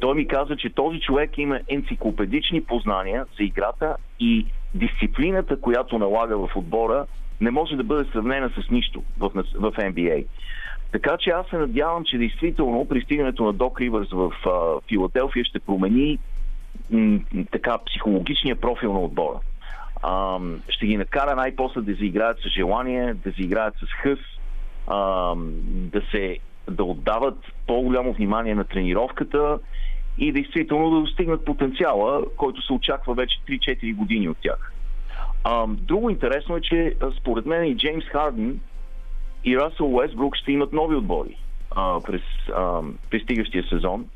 [0.00, 6.38] Той ми каза, че този човек има енциклопедични познания за играта и дисциплината, която налага
[6.38, 7.06] в отбора,
[7.40, 10.24] не може да бъде сравнена с нищо в, в NBA.
[10.92, 15.60] Така че аз се надявам, че действително пристигането на Док Ривърс в а, Филаделфия ще
[15.60, 16.18] промени
[16.90, 17.20] м,
[17.50, 19.38] така психологичния профил на отбора.
[20.02, 24.18] Ам, ще ги накара най-после да заиграят с желание, да заиграят с хъс,
[24.86, 26.38] ам, да се
[26.70, 29.58] да отдават по-голямо внимание на тренировката
[30.18, 34.72] и действително да достигнат потенциала, който се очаква вече 3-4 години от тях.
[35.44, 38.60] Ам, друго интересно е, че а, според мен и Джеймс Харден
[39.44, 41.36] и Расъл Уестбрук ще имат нови отбори
[41.70, 42.22] а, през
[42.54, 42.80] а,
[43.10, 44.06] пристигащия сезон.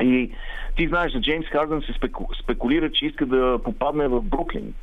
[0.00, 0.30] И
[0.76, 2.24] ти знаеш, за Джеймс Харден се спеку...
[2.42, 4.74] спекулира, че иска да попадне в Бруклин.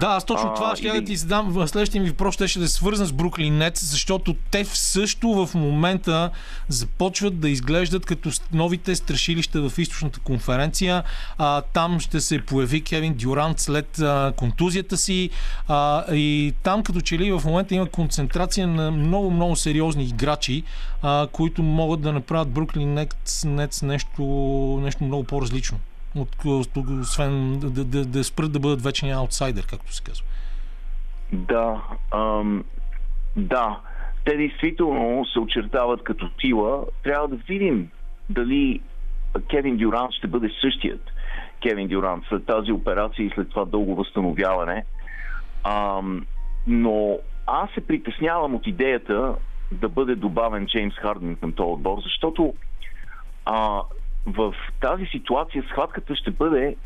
[0.00, 1.68] Да, аз точно А, това ще или- да ти задам.
[1.68, 6.30] Следващия ми въпрос ще да е свързан с Бруклин Нетс, защото те също в момента
[6.68, 11.02] започват да изглеждат като новите страшилища в източната конференция.
[11.38, 15.30] А, там ще се появи Кевин Дюрант след а, контузията си.
[15.68, 20.62] А, и там като че ли в момента има концентрация на много, много сериозни играчи,
[21.02, 22.94] а, които могат да направят Бруклин
[23.44, 24.22] Нетс нещо,
[24.82, 25.78] нещо много по-различно.
[26.16, 26.44] От,
[27.00, 30.26] освен да, да, да, спрат да бъдат вечния аутсайдер, както се казва.
[31.32, 31.82] Да.
[32.14, 32.64] Ам,
[33.36, 33.80] да,
[34.24, 36.84] те действително се очертават като сила.
[37.02, 37.90] Трябва да видим
[38.30, 38.80] дали
[39.50, 41.10] Кевин Дюрант ще бъде същият
[41.62, 44.84] Кевин Дюрант след тази операция и след това дълго възстановяване.
[45.64, 46.26] Ам,
[46.66, 49.34] но аз се притеснявам от идеята
[49.72, 52.54] да бъде добавен Джеймс Харден към този отбор, защото
[53.44, 53.82] а,
[54.26, 56.76] в тази ситуация схватката ще бъде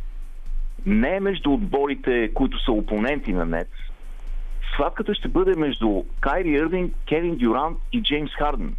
[0.86, 3.68] не между отборите, които са опоненти на Нец.
[4.72, 8.76] Схватката ще бъде между Кайри Ирвинг, Кевин Дюрант и Джеймс Харден.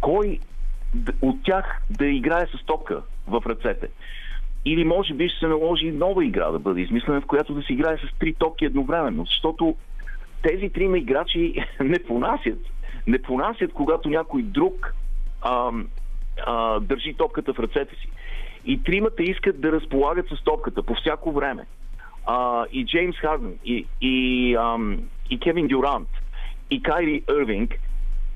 [0.00, 0.38] Кой
[1.22, 3.88] от тях да играе с топка в ръцете?
[4.64, 7.72] Или може би ще се наложи нова игра да бъде измислена, в която да се
[7.72, 9.24] играе с три топки едновременно.
[9.24, 9.76] Защото
[10.42, 12.58] тези трима играчи не понасят.
[13.06, 14.94] Не понасят, когато някой друг
[15.42, 15.70] а,
[16.46, 18.08] а, държи топката в ръцете си.
[18.64, 21.66] И тримата искат да разполагат с топката по всяко време.
[22.26, 24.98] А, и Джеймс Харден, и, и, ам,
[25.30, 26.08] и Кевин Дюрант,
[26.70, 27.74] и Кайри Ирвинг.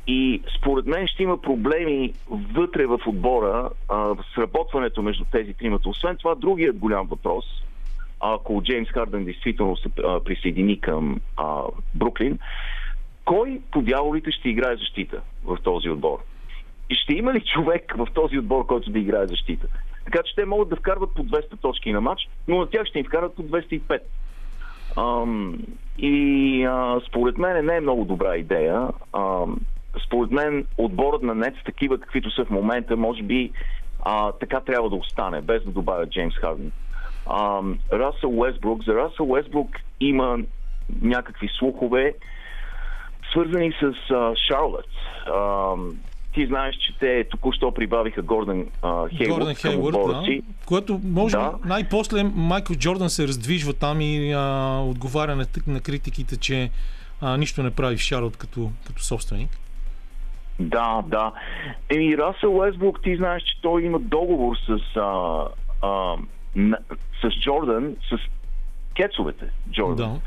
[0.06, 2.14] И според мен ще има проблеми
[2.54, 5.88] вътре в отбора а, в сработването между тези тримата.
[5.88, 7.44] Освен това, другият голям въпрос,
[8.20, 9.88] ако Джеймс Харден действително се
[10.24, 11.62] присъедини към а,
[11.94, 12.38] Бруклин,
[13.24, 16.18] кой по дяволите ще играе защита в този отбор?
[16.90, 19.66] Ще има ли човек в този отбор, който да играе защита?
[20.04, 22.98] Така че те могат да вкарват по 200 точки на матч, но на тях ще
[22.98, 24.00] им вкарат по 205.
[24.96, 25.58] Ам,
[25.98, 28.88] и а, според мен не е много добра идея.
[29.12, 29.60] Ам,
[30.06, 33.52] според мен отборът на Нец, такива каквито са в момента, може би
[34.04, 36.72] а, така трябва да остане, без да добавя Джеймс Харден.
[37.30, 39.68] Ам, Расъл Уестбрук, за Расъл Уестбрук
[40.00, 40.38] има
[41.02, 42.14] някакви слухове,
[43.30, 44.86] свързани с а, Шарлот.
[45.34, 45.96] Ам,
[46.34, 50.38] ти знаеш, че те току-що прибавиха Гордън а, Хейвуд Гордън да.
[50.66, 51.52] Което може Да.
[51.64, 56.70] най-после Майкъл Джордан се раздвижва там и а, отговаря на, на критиките, че
[57.20, 59.50] а, нищо не прави Шарлот като, като собственик.
[60.60, 61.32] Да, да.
[61.88, 65.44] Еми, Расъл Уестбрук, ти знаеш, че той има договор с, а,
[65.82, 66.16] а,
[66.56, 66.78] на,
[67.22, 68.18] с Джордан, с
[68.96, 70.12] кецовете Джордан.
[70.14, 70.20] Да.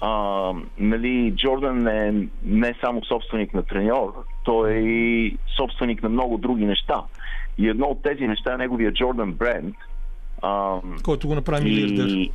[0.00, 6.38] А, нали, Джордан е не само собственик на треньор, той е и собственик на много
[6.38, 7.02] други неща.
[7.58, 9.74] И едно от тези неща е неговия Джордан бренд.
[10.42, 12.30] А, Който го направи милиардер.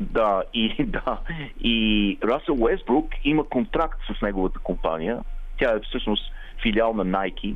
[0.00, 1.18] да, и, да.
[1.60, 5.18] И Расъл Уестбрук има контракт с неговата компания.
[5.58, 6.32] Тя е всъщност
[6.62, 7.54] филиал на Nike.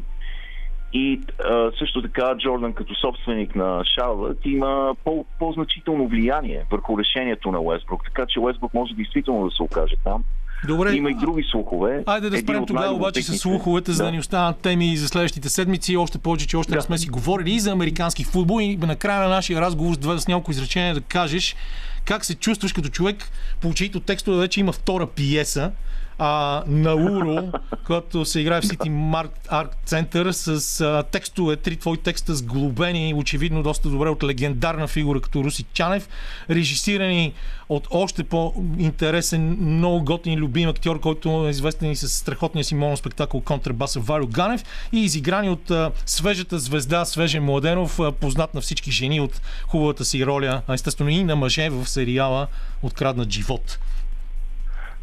[0.93, 7.51] И а, също така Джордан като собственик на Шарлот има по- по-значително влияние върху решението
[7.51, 8.05] на Уестбрук.
[8.05, 10.25] Така че Уестбрук може действително да се окаже там.
[10.67, 12.03] Добре, Има и други слухове.
[12.07, 15.97] Айде да спрем тогава обаче с слуховете, за да ни останат теми за следващите седмици.
[15.97, 16.83] Още повече, че още не Да.
[16.83, 18.61] сме си говорили и за американски футбол.
[18.61, 21.57] И накрая на нашия разговор с, две- с няколко изречения да кажеш
[22.05, 23.17] как се чувстваш като човек,
[23.61, 25.73] по чието текстове вече има втора пиеса.
[26.21, 27.53] А, на Уро,
[27.87, 33.15] която се играе в City Mark Art Center с а, текстове, три твои текста сглобени,
[33.17, 36.09] очевидно доста добре от легендарна фигура като Руси Чанев,
[36.51, 37.33] режисирани
[37.69, 43.41] от още по-интересен, много готин, любим актьор, който е известен и с страхотния си моноспектакъл
[43.41, 48.91] Контрабаса Валю Ганев и изиграни от а, свежата звезда Свежен Младенов, а, познат на всички
[48.91, 52.47] жени от хубавата си роля, а естествено и на мъже в сериала
[52.83, 53.79] Откраднат живот.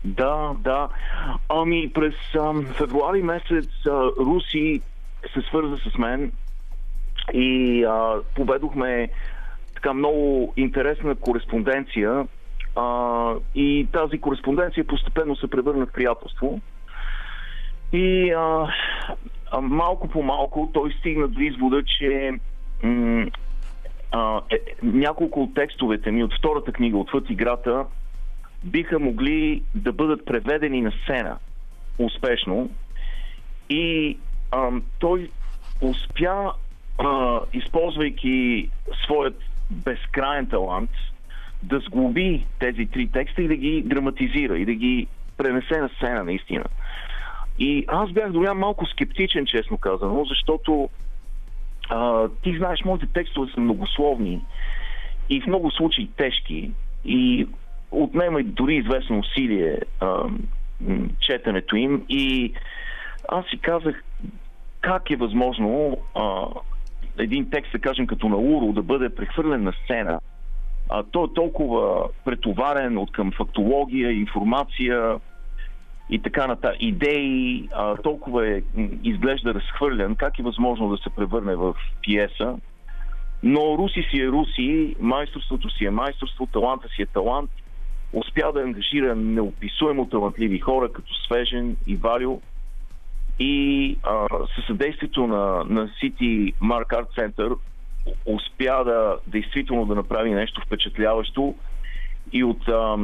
[0.06, 0.90] Да, да.
[1.50, 4.82] Ами през ам, февруари месец а, Руси
[5.34, 6.32] се свърза с мен
[7.34, 9.10] и а, поведохме
[9.76, 12.28] така много интересна кореспонденция
[12.76, 16.60] а, и тази кореспонденция постепенно се превърна в приятелство.
[17.94, 18.68] И а,
[19.52, 22.32] а, малко по малко той стигна до извода, че
[22.84, 23.26] м-
[24.12, 27.86] а, е, няколко от текстовете ми от втората книга Отвъд играта
[28.66, 31.38] биха могли да бъдат преведени на сцена
[31.98, 32.70] успешно.
[33.70, 34.18] И
[34.52, 35.30] ам, той
[35.82, 36.54] успя,
[36.98, 38.70] а, използвайки
[39.04, 39.40] своят
[39.70, 40.92] безкрайен талант,
[41.64, 45.08] да сглоби тези три текста и да ги драматизира и да ги
[45.38, 46.64] пренесе на сцена наистина.
[47.60, 50.90] И аз бях до малко скептичен, честно казано, защото
[51.90, 54.42] а, ти знаеш, моите текстове са многословни
[55.30, 56.72] и в много случаи тежки
[57.06, 57.48] и
[58.04, 60.24] отнема и дори известно усилие а,
[61.20, 62.54] четенето им и
[63.30, 64.04] аз си казах
[64.82, 66.46] как е възможно а,
[67.18, 70.20] един текст, да кажем като на Уро, да бъде прехвърлен на сцена.
[70.90, 75.20] А, той е толкова претоварен от към фактология, информация
[76.10, 78.62] и така нататък, идеи, а, толкова е,
[79.04, 82.58] изглежда разхвърлян, как е възможно да се превърне в пиеса.
[83.44, 87.52] Но Руси си е Руси, майсторството си е майсторство, таланта си е талант.
[88.16, 92.42] Успя да ангажира неописуемо талантливи хора, като Свежен и Валю.
[93.40, 93.98] И
[94.56, 97.58] със съдействието на, на City Mark Art Center
[98.26, 101.56] успя да действително да направи нещо впечатляващо
[102.32, 102.98] и от а,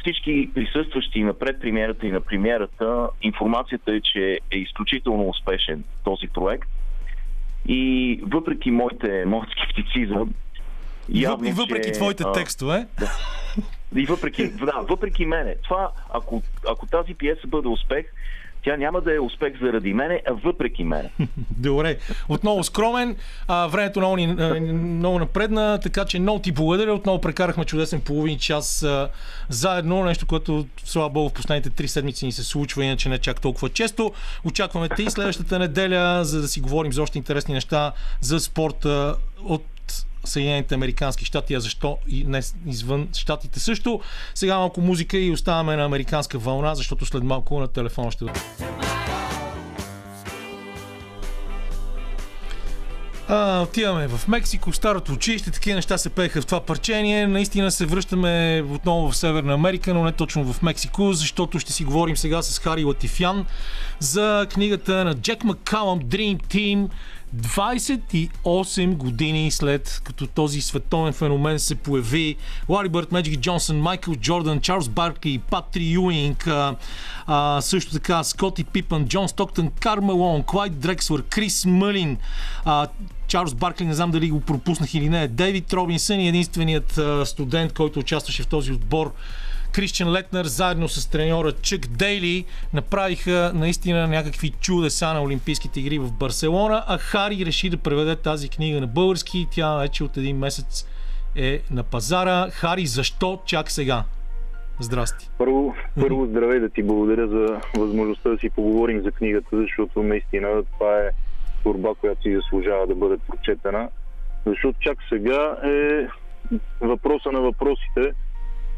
[0.00, 6.68] всички присъстващи на предпремиерата и на премиерата информацията е, че е изключително успешен този проект.
[7.68, 10.34] И въпреки моите, моят скептицизъм,
[11.08, 12.86] явно, и въпреки че, твоите а, текстове,
[13.96, 15.54] и въпреки, да, въпреки мене.
[15.62, 18.06] Това, ако, ако тази пиеса бъде успех,
[18.64, 21.10] тя няма да е успех заради мене, а въпреки мене.
[21.50, 21.98] Добре.
[22.28, 23.16] Отново скромен.
[23.48, 24.26] А, времето много, ни,
[24.72, 26.94] много напредна, така че много ти благодаря.
[26.94, 29.08] Отново прекарахме чудесен половин час а,
[29.48, 30.04] заедно.
[30.04, 33.68] Нещо, което слава богу в последните три седмици ни се случва, иначе не чак толкова
[33.68, 34.12] често.
[34.44, 39.16] Очакваме те и следващата неделя, за да си говорим за още интересни неща за спорта
[39.44, 39.73] от
[40.24, 44.00] Съединените Американски щати, а защо и не извън щатите също.
[44.34, 48.24] Сега малко музика и оставаме на американска вълна, защото след малко на телефона ще
[53.28, 57.26] А, отиваме в Мексико, старото училище, такива неща се пееха в това парчение.
[57.26, 61.84] Наистина се връщаме отново в Северна Америка, но не точно в Мексико, защото ще си
[61.84, 63.46] говорим сега с Хари Латифян
[63.98, 66.88] за книгата на Джек Маккалъм Dream Team.
[67.34, 72.36] 28 години след като този световен феномен се появи.
[72.68, 76.76] Лари Бърт, Меджик Джонсън, Майкъл Джордан, Чарлз Баркли, Патри Юинг, а,
[77.26, 82.16] а, също така Скоти Пипън, Джон Стоктън, Кармелон, Клайд Дрекслър, Крис Мълин,
[82.64, 82.86] а,
[83.28, 87.72] Чарлз Баркли, не знам дали го пропуснах или не, Дейвид Робинсън и единственият а, студент,
[87.72, 89.12] който участваше в този отбор
[89.74, 96.12] Кристиан Летнер заедно с треньора Чък Дейли направиха наистина някакви чудеса на Олимпийските игри в
[96.12, 100.38] Барселона, а Хари реши да преведе тази книга на български и тя вече от един
[100.38, 100.88] месец
[101.36, 102.50] е на пазара.
[102.50, 104.04] Хари, защо чак сега?
[104.80, 105.30] Здрасти.
[105.38, 110.48] Първо, първо здравей да ти благодаря за възможността да си поговорим за книгата, защото наистина
[110.72, 111.10] това е
[111.62, 113.88] турба, която си заслужава да бъде прочетена.
[114.46, 116.06] Защото чак сега е
[116.80, 118.12] въпроса на въпросите.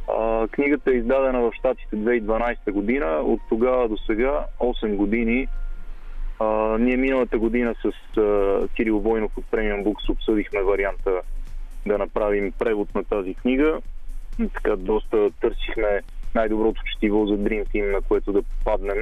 [0.08, 3.06] А, книгата е издадена в Штатите 2012 година.
[3.06, 5.48] От тогава до сега, 8 години,
[6.38, 11.10] а, ние миналата година с а, Кирил Войнов от Premium Books обсъдихме варианта
[11.86, 13.78] да направим превод на тази книга.
[14.54, 16.00] Така доста търсихме
[16.34, 18.96] най-доброто четиво за Dream Team, на което да попаднем.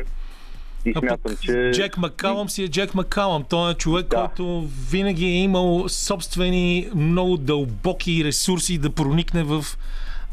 [0.84, 1.70] И А смятам, пък че...
[1.74, 3.44] Джек Маккалъм си е Джек Маккалъм.
[3.50, 4.16] Той е човек, Да.
[4.16, 9.64] който винаги е имал собствени много дълбоки ресурси да проникне в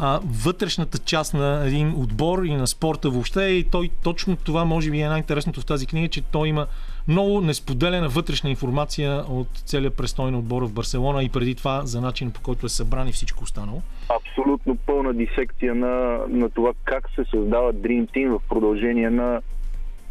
[0.03, 3.43] а, вътрешната част на един отбор и на спорта въобще.
[3.43, 6.67] И той точно това може би е най-интересното в тази книга, че той има
[7.07, 12.01] много несподелена вътрешна информация от целият престой на отбора в Барселона и преди това за
[12.01, 13.81] начин по който е събран и всичко останало.
[14.09, 19.41] абсолютно пълна дисекция на, на това как се създава Dream Team в продължение на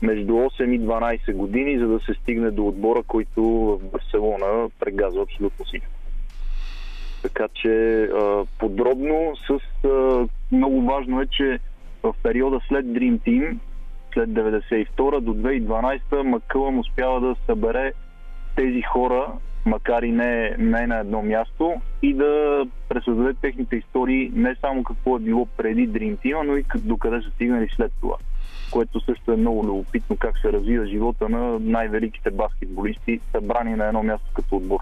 [0.03, 5.23] между 8 и 12 години, за да се стигне до отбора, който в Барселона прегазва
[5.23, 6.00] абсолютно всичко.
[7.23, 8.09] Така че
[8.59, 9.61] подробно с
[10.53, 11.59] много важно е, че
[12.03, 13.59] в периода след Dream Team,
[14.15, 17.93] след 92 до 2012 Макълъм успява да събере
[18.57, 19.33] тези хора,
[19.67, 25.17] макар и не, не на едно място, и да пресъздаде техните истории не само какво
[25.17, 28.17] е било преди Dream Team, но и къ- докъде са стигнали след това.
[28.73, 34.03] Което също е много любопитно как се развива живота на най-великите баскетболисти, събрани на едно
[34.03, 34.81] място като отбор.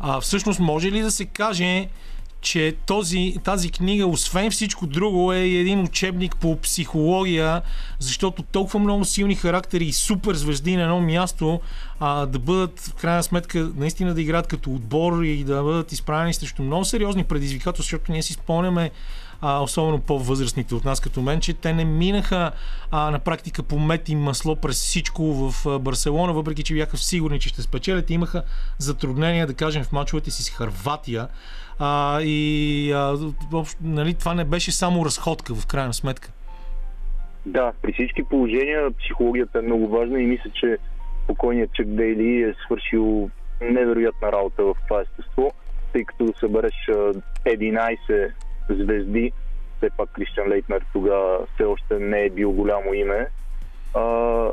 [0.00, 1.88] А, всъщност може ли да се каже,
[2.40, 7.62] че този, тази книга, освен всичко друго, е един учебник по психология,
[7.98, 11.60] защото толкова много силни характери и супер звезди на едно място
[12.00, 16.34] а, да бъдат, в крайна сметка, наистина да играят като отбор и да бъдат изправени
[16.34, 18.90] срещу много сериозни предизвикателства, защото ние си спомняме
[19.48, 22.52] а, особено по-възрастните от нас като мен, че те не минаха
[22.90, 27.40] а, на практика по мет и масло през всичко в Барселона, въпреки че бяха сигурни,
[27.40, 28.10] че ще спечелят.
[28.10, 28.42] Имаха
[28.78, 31.28] затруднения, да кажем, в мачовете си с Харватия.
[31.78, 33.16] А, и а,
[33.50, 36.32] въобще, нали, това не беше само разходка в крайна сметка.
[37.46, 40.76] Да, при всички положения психологията е много важна и мисля, че
[41.26, 43.30] покойният Чък Дейли е свършил
[43.60, 45.52] невероятна работа в това естество,
[45.92, 47.12] тъй като събереш а,
[47.46, 48.32] 11
[48.74, 49.32] звезди,
[49.76, 53.26] все пак Кристиан Лейтнер тогава все още не е бил голямо име,
[53.94, 54.50] а,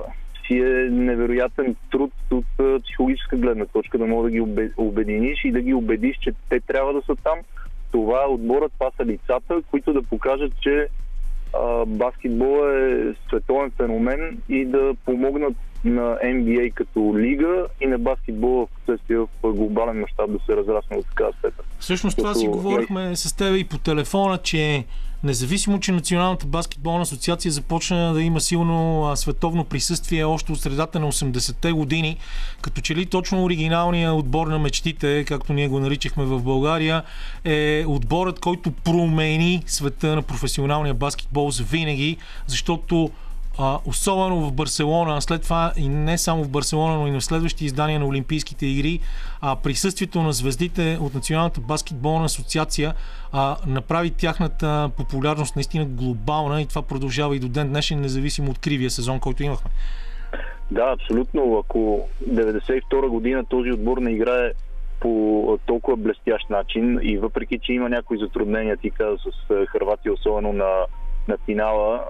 [0.48, 5.52] си е невероятен труд от психологическа гледна точка, да мога да ги обе- обединиш и
[5.52, 7.40] да ги убедиш, че те трябва да са там.
[7.92, 10.88] Това е отборът, това са лицата, които да покажат, че
[11.54, 15.54] а, баскетбол е световен феномен и да помогнат
[15.86, 20.98] на NBA като лига и на баскетбола в последствие в глобален мащаб да се разрасне
[20.98, 21.66] от такава степен.
[21.84, 24.86] Всъщност това си говорихме с теб и по телефона, че
[25.24, 31.12] независимо, че Националната баскетболна асоциация започна да има силно световно присъствие още от средата на
[31.12, 32.18] 80-те години,
[32.62, 37.04] като че ли точно оригиналният отбор на мечтите, както ние го наричахме в България,
[37.46, 43.12] е отборът, който промени света на професионалния баскетбол за винаги, защото
[43.60, 47.66] а, особено в Барселона, след това и не само в Барселона, но и на следващи
[47.66, 49.00] издания на Олимпийските игри,
[49.42, 52.94] а, присъствието на звездите от Националната баскетболна асоциация
[53.32, 58.60] а, направи тяхната популярност наистина глобална и това продължава и до ден днешен, независимо от
[58.60, 59.72] кривия сезон, който имахме.
[60.72, 61.58] Да, абсолютно.
[61.58, 64.52] Ако 92 година този отбор не играе
[65.00, 70.54] по толкова блестящ начин и въпреки, че има някои затруднения, ти каза с Хърватия, особено
[70.54, 70.70] на,
[71.28, 72.04] на финала,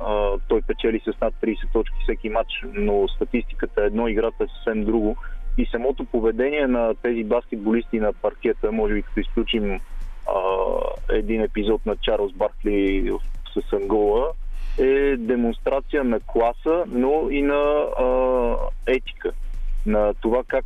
[0.48, 4.86] той печели с над 30 точки всеки матч, но статистиката е едно, играта е съвсем
[4.86, 5.18] друго.
[5.58, 9.80] И самото поведение на тези баскетболисти на паркета, може би като изключим
[11.10, 13.12] един епизод на Чарлз Баркли
[13.54, 14.28] с Ангола,
[14.80, 18.56] е демонстрация на класа, но и на а,
[18.88, 19.32] етика.
[19.86, 20.66] На това как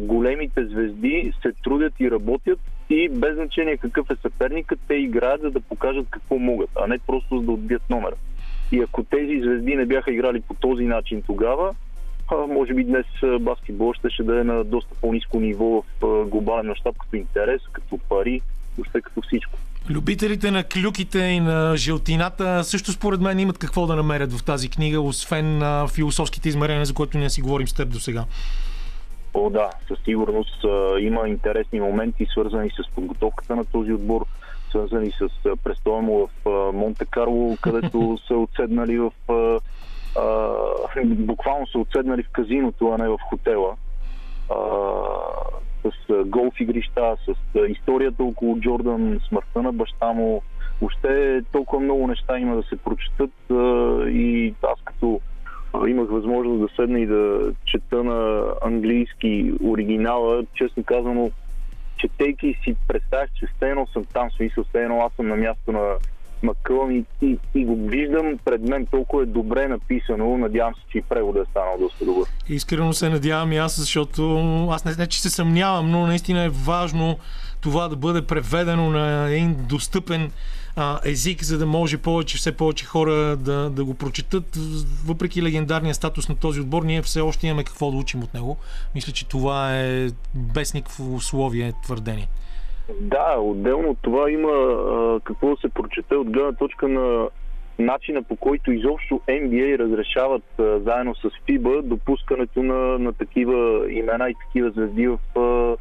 [0.00, 5.50] големите звезди се трудят и работят и без значение какъв е съперникът, те играят за
[5.50, 8.14] да покажат какво могат, а не просто за да отбият номера.
[8.72, 11.74] И ако тези звезди не бяха играли по този начин тогава,
[12.48, 13.06] може би днес
[13.40, 17.98] баскетбол ще, ще да е на доста по-низко ниво в глобален мащаб, като интерес, като
[17.98, 18.40] пари,
[18.78, 19.58] въобще като всичко.
[19.90, 24.68] Любителите на клюките и на жълтината също според мен имат какво да намерят в тази
[24.68, 25.62] книга, освен
[25.94, 28.24] философските измерения, за които ние си говорим с теб до сега.
[29.34, 30.64] О, да, със сигурност
[31.00, 34.26] има интересни моменти, свързани с подготовката на този отбор,
[34.70, 35.28] свързани с
[35.64, 39.12] престоя му в Монте Карло, където са отседнали в.
[41.04, 43.76] Буквално са отседнали в казиното, а не в хотела.
[45.84, 47.34] С голф игрища, с
[47.68, 50.42] историята около Джордан, смъртта на баща му.
[50.80, 53.54] Въобще толкова много неща има да се прочетат а,
[54.08, 55.20] и аз като
[55.86, 61.30] имах възможност да седна и да чета на английски оригинала, честно казано,
[61.96, 65.94] четейки си, представях, че все едно съм там, смисъл, все аз съм на място на
[66.42, 68.86] Макълъм и, и, и го виждам пред мен.
[68.86, 72.24] Толкова е добре написано, надявам се, че и преводът е станал доста добър.
[72.48, 74.38] Искрено се надявам и аз, защото
[74.70, 77.18] аз не, не че се съмнявам, но наистина е важно
[77.60, 80.30] това да бъде преведено на един достъпен
[80.78, 84.44] а, език, за да може повече, все повече хора да, да го прочетат.
[85.06, 88.56] Въпреки легендарния статус на този отбор, ние все още имаме какво да учим от него.
[88.94, 92.28] Мисля, че това е без никакво условие твърдение.
[93.00, 97.28] Да, отделно от това има а, какво да се прочете от гледна точка на
[97.78, 104.30] начина по който изобщо NBA разрешават а, заедно с FIBA допускането на, на такива имена
[104.30, 105.76] и такива звезди в а,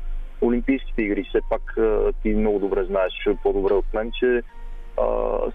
[0.46, 1.26] Олимпийските игри.
[1.30, 3.14] Все пак а, ти много добре знаеш
[3.44, 4.42] по-добре от мен, че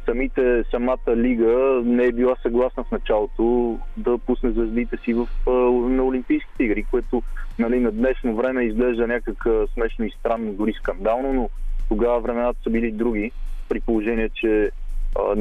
[0.05, 5.51] самите, самата лига не е била съгласна в началото да пусне звездите си в, а,
[5.91, 7.23] на Олимпийските игри, което
[7.59, 11.51] нали, на днешно време изглежда някак смешно и странно, дори скандално, но
[11.89, 13.33] тогава времената са били други,
[13.69, 14.71] при положение, че
[15.19, 15.37] а,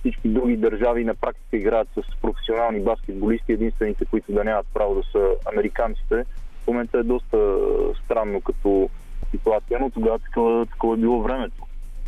[0.00, 5.02] всички други държави на практика играят с професионални баскетболисти, единствените, които да нямат право да
[5.12, 6.24] са американците.
[6.64, 7.56] В момента е доста
[8.04, 8.90] странно като
[9.30, 11.61] ситуация, но тогава такова, такова е било времето.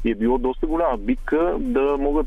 [0.04, 2.26] И е било доста голяма битка да могат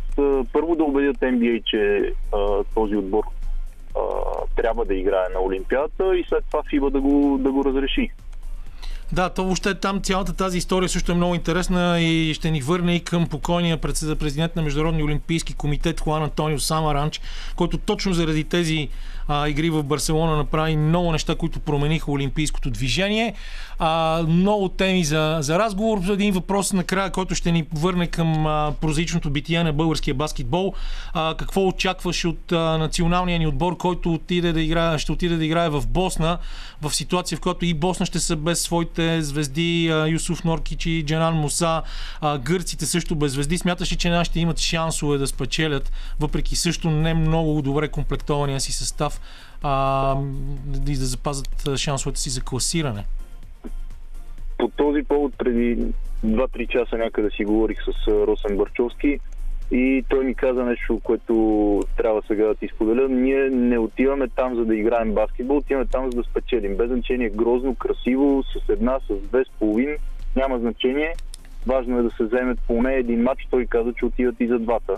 [0.54, 3.24] първо да убедят NBA, че а, този отбор
[3.96, 4.00] а,
[4.56, 8.12] трябва да играе на Олимпиадата и след това FIBA да го, да го разреши.
[9.12, 12.96] Да, то въобще там цялата тази история също е много интересна и ще ни върне
[12.96, 17.22] и към покойния президент на Международния олимпийски комитет Хуан Антонио Самаранч,
[17.56, 18.90] който точно заради тези
[19.28, 23.34] а, игри в Барселона направи много неща, които промениха олимпийското движение.
[23.80, 26.00] А, много теми за, за разговор.
[26.10, 30.74] Един въпрос накрая, който ще ни върне към а, прозаичното битие на българския баскетбол.
[31.14, 35.46] А, какво очакваш от а, националния ни отбор, който отиде да играе, ще отиде да
[35.46, 36.38] играе в Босна,
[36.82, 41.04] в ситуация, в която и Босна ще са без своите звезди, а, Юсуф Норкич и
[41.06, 41.82] Джанан Муса,
[42.22, 43.58] а, гърците също без звезди.
[43.58, 48.74] Смяташ ли, че нашите имат шансове да спечелят, въпреки също не много добре комплектования си
[48.74, 49.17] състав
[49.64, 50.16] а,
[50.88, 53.06] и да запазят шансовете си за класиране?
[54.58, 55.78] По този повод преди
[56.26, 59.20] 2-3 часа някъде си говорих с Росен Барчовски
[59.72, 63.10] и той ми каза нещо, което трябва сега да ти споделя.
[63.10, 66.78] Ние не отиваме там за да играем баскетбол, отиваме там за да спечелим.
[66.78, 69.96] Без значение грозно, красиво, с една, с две, с половин,
[70.36, 71.16] няма значение.
[71.66, 73.48] Важно е да се вземе поне един матч.
[73.50, 74.98] Той каза, че отиват и за двата.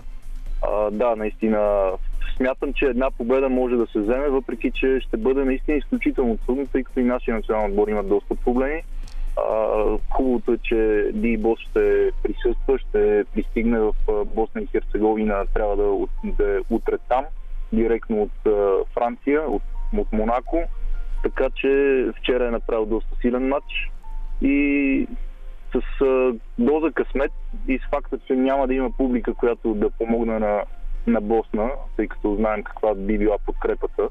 [0.62, 1.90] А, да, наистина
[2.36, 6.66] смятам, че една победа може да се вземе, въпреки че ще бъде наистина изключително трудно,
[6.66, 8.82] тъй като и нашия национален отбор има доста проблеми.
[9.36, 9.74] А,
[10.10, 13.92] хубавото е, че Ди Бос ще присъства, ще пристигне в
[14.24, 17.24] Босна и Херцеговина, трябва да, да е утре там,
[17.72, 19.62] директно от а, Франция, от,
[19.96, 20.62] от Монако.
[21.22, 23.90] Така че вчера е направил доста силен матч
[24.42, 25.06] и
[25.72, 27.32] с а, доза късмет
[27.68, 30.62] и с факта, че няма да има публика, която да помогне на,
[31.06, 34.08] на Босна, тъй като знаем каква би била подкрепата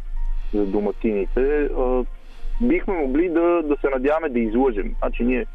[0.54, 2.04] за доматините, а,
[2.62, 4.96] бихме могли да, да се надяваме да излъжем.
[4.98, 5.46] Значи ние,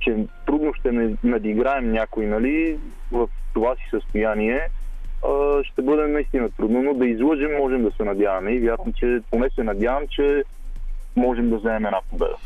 [0.00, 2.78] че трудно ще не надиграем някой, нали,
[3.12, 4.68] в това си състояние,
[5.24, 9.20] а, ще бъде наистина трудно, но да излъжем можем да се надяваме и вярвам, че
[9.30, 10.44] поне се надявам, че
[11.16, 12.36] можем да вземем една победа.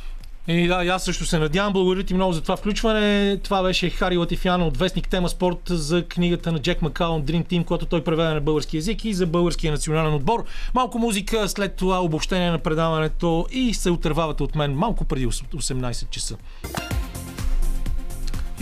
[0.49, 1.73] И да, аз също се надявам.
[1.73, 3.37] Благодаря ти много за това включване.
[3.43, 7.65] Това беше Хари Латифян от Вестник Тема Спорт за книгата на Джек Макаун Dream Team,
[7.65, 10.45] която той преведе на български язик и за българския национален отбор.
[10.75, 16.11] Малко музика, след това обобщение на предаването и се отървавате от мен малко преди 18
[16.11, 16.37] часа.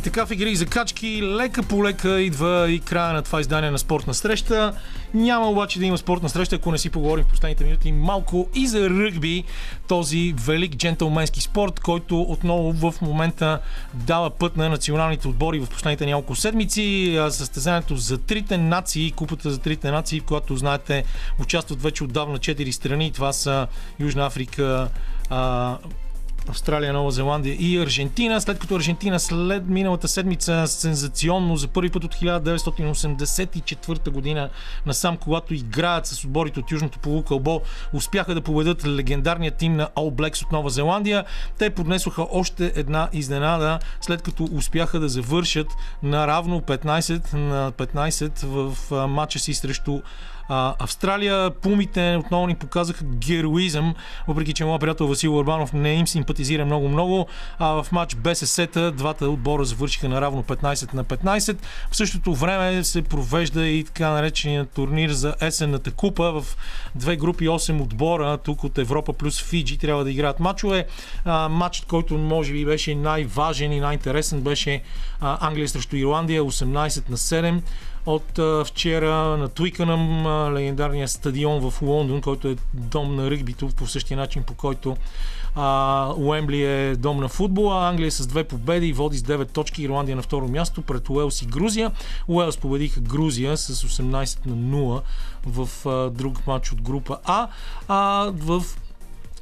[0.04, 3.78] Така в игри и закачки, лека по лека идва и края на това издание на
[3.78, 4.72] спортна среща.
[5.14, 8.66] Няма обаче да има спортна среща, ако не си поговорим в последните минути малко и
[8.66, 9.44] за ръгби,
[9.88, 13.60] този велик джентълменски спорт, който отново в момента
[13.94, 17.18] дава път на националните отбори в последните няколко седмици.
[17.30, 21.04] Състезанието за трите нации, купата за трите нации, в която знаете
[21.40, 23.12] участват вече отдавна четири страни.
[23.12, 23.66] Това са
[24.00, 24.88] Южна Африка,
[26.48, 32.04] Австралия, Нова Зеландия и Аржентина, след като Аржентина след миналата седмица сензационно за първи път
[32.04, 34.50] от 1984 година
[34.86, 37.60] насам, когато играят с отборите от Южното полукълбо,
[37.92, 41.24] успяха да победят легендарния тим на All Blacks от Нова Зеландия.
[41.58, 45.68] Те поднесоха още една изненада, след като успяха да завършат
[46.02, 50.00] на равно 15 на 15 в матча си срещу
[50.48, 51.50] а, Австралия.
[51.50, 53.94] Пумите отново ни показаха героизъм,
[54.28, 57.26] въпреки че моят приятел Васил Урбанов не им симпатизира много-много.
[57.58, 61.56] А в матч БСС-та двата отбора завършиха на равно 15 на 15.
[61.90, 66.56] В същото време се провежда и така наречения турнир за есенната купа в
[66.94, 70.86] две групи 8 отбора тук от Европа плюс Фиджи трябва да играят матчове.
[71.24, 74.82] А, матчът, който може би беше най-важен и най-интересен беше
[75.20, 77.60] а, Англия срещу Ирландия 18 на 7
[78.06, 83.68] от а, вчера на Твикънъм, а, легендарния стадион в Лондон, който е дом на ръгбито
[83.68, 84.96] по същия начин, по който
[85.54, 87.88] а, Уембли е дом на футбола.
[87.88, 89.82] Англия с две победи води с 9 точки.
[89.82, 91.90] Ирландия на второ място пред Уелс и Грузия.
[92.28, 95.00] Уелс победиха Грузия с 18 на 0
[95.46, 97.48] в а, друг матч от група А.
[97.88, 98.62] А в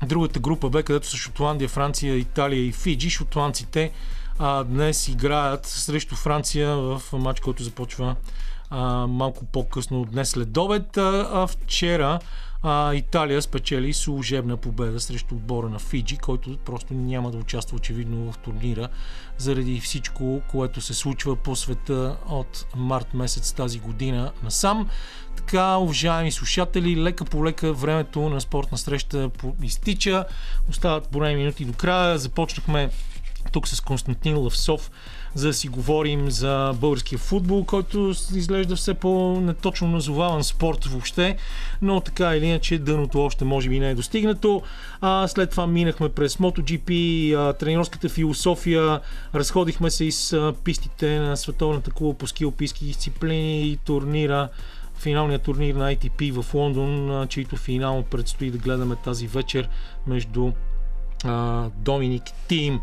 [0.07, 3.93] другата група Б, където са Шотландия, Франция, Италия и Фиджи, шотландците
[4.39, 8.17] а, днес играят срещу Франция в матч, който започва
[9.09, 10.97] малко по-късно днес след обед.
[10.97, 12.19] А, а вчера
[12.63, 18.33] а, Италия спечели служебна победа срещу отбора на Фиджи, който просто няма да участва очевидно
[18.33, 18.89] в турнира
[19.39, 24.89] заради всичко, което се случва по света от март месец тази година насам.
[25.37, 29.31] Така, уважаеми слушатели, лека по лека времето на спортна среща
[29.63, 30.25] изтича.
[30.71, 32.19] Остават поне минути до края.
[32.19, 32.91] Започнахме
[33.53, 34.91] тук с Константин Лавсов,
[35.35, 41.37] за да си говорим за българския футбол, който изглежда все по-неточно назоваван спорт въобще,
[41.83, 44.63] но така или иначе дъното още може би не е достигнато.
[45.01, 49.01] А, след това минахме през MotoGP, а, тренерската философия,
[49.35, 50.35] разходихме се из
[50.65, 54.49] пистите на Световната куба по ски алпийски дисциплини и турнира
[54.97, 59.69] финалният турнир на ITP в Лондон, чийто финал предстои да гледаме тази вечер
[60.07, 60.53] между
[61.25, 62.81] а, Доминик Тим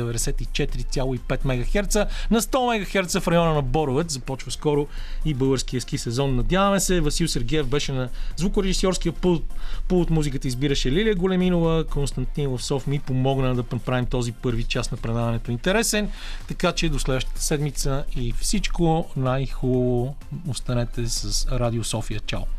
[0.65, 1.95] 94,5 МГц.
[2.31, 4.88] На 100 МГц в района на Боровец започва скоро
[5.25, 6.35] и българския ски сезон.
[6.35, 7.01] Надяваме се.
[7.01, 9.43] Васил Сергеев беше на звукорежисьорския пулт.
[9.88, 11.84] Пулт музиката избираше Лилия Големинова.
[11.84, 16.09] Константин Ловсов ми помогна да направим този първи част на предаването интересен.
[16.47, 20.15] Така че до следващата седмица и всичко най-хубаво
[20.47, 22.19] останете с Радио София.
[22.19, 22.56] Чао!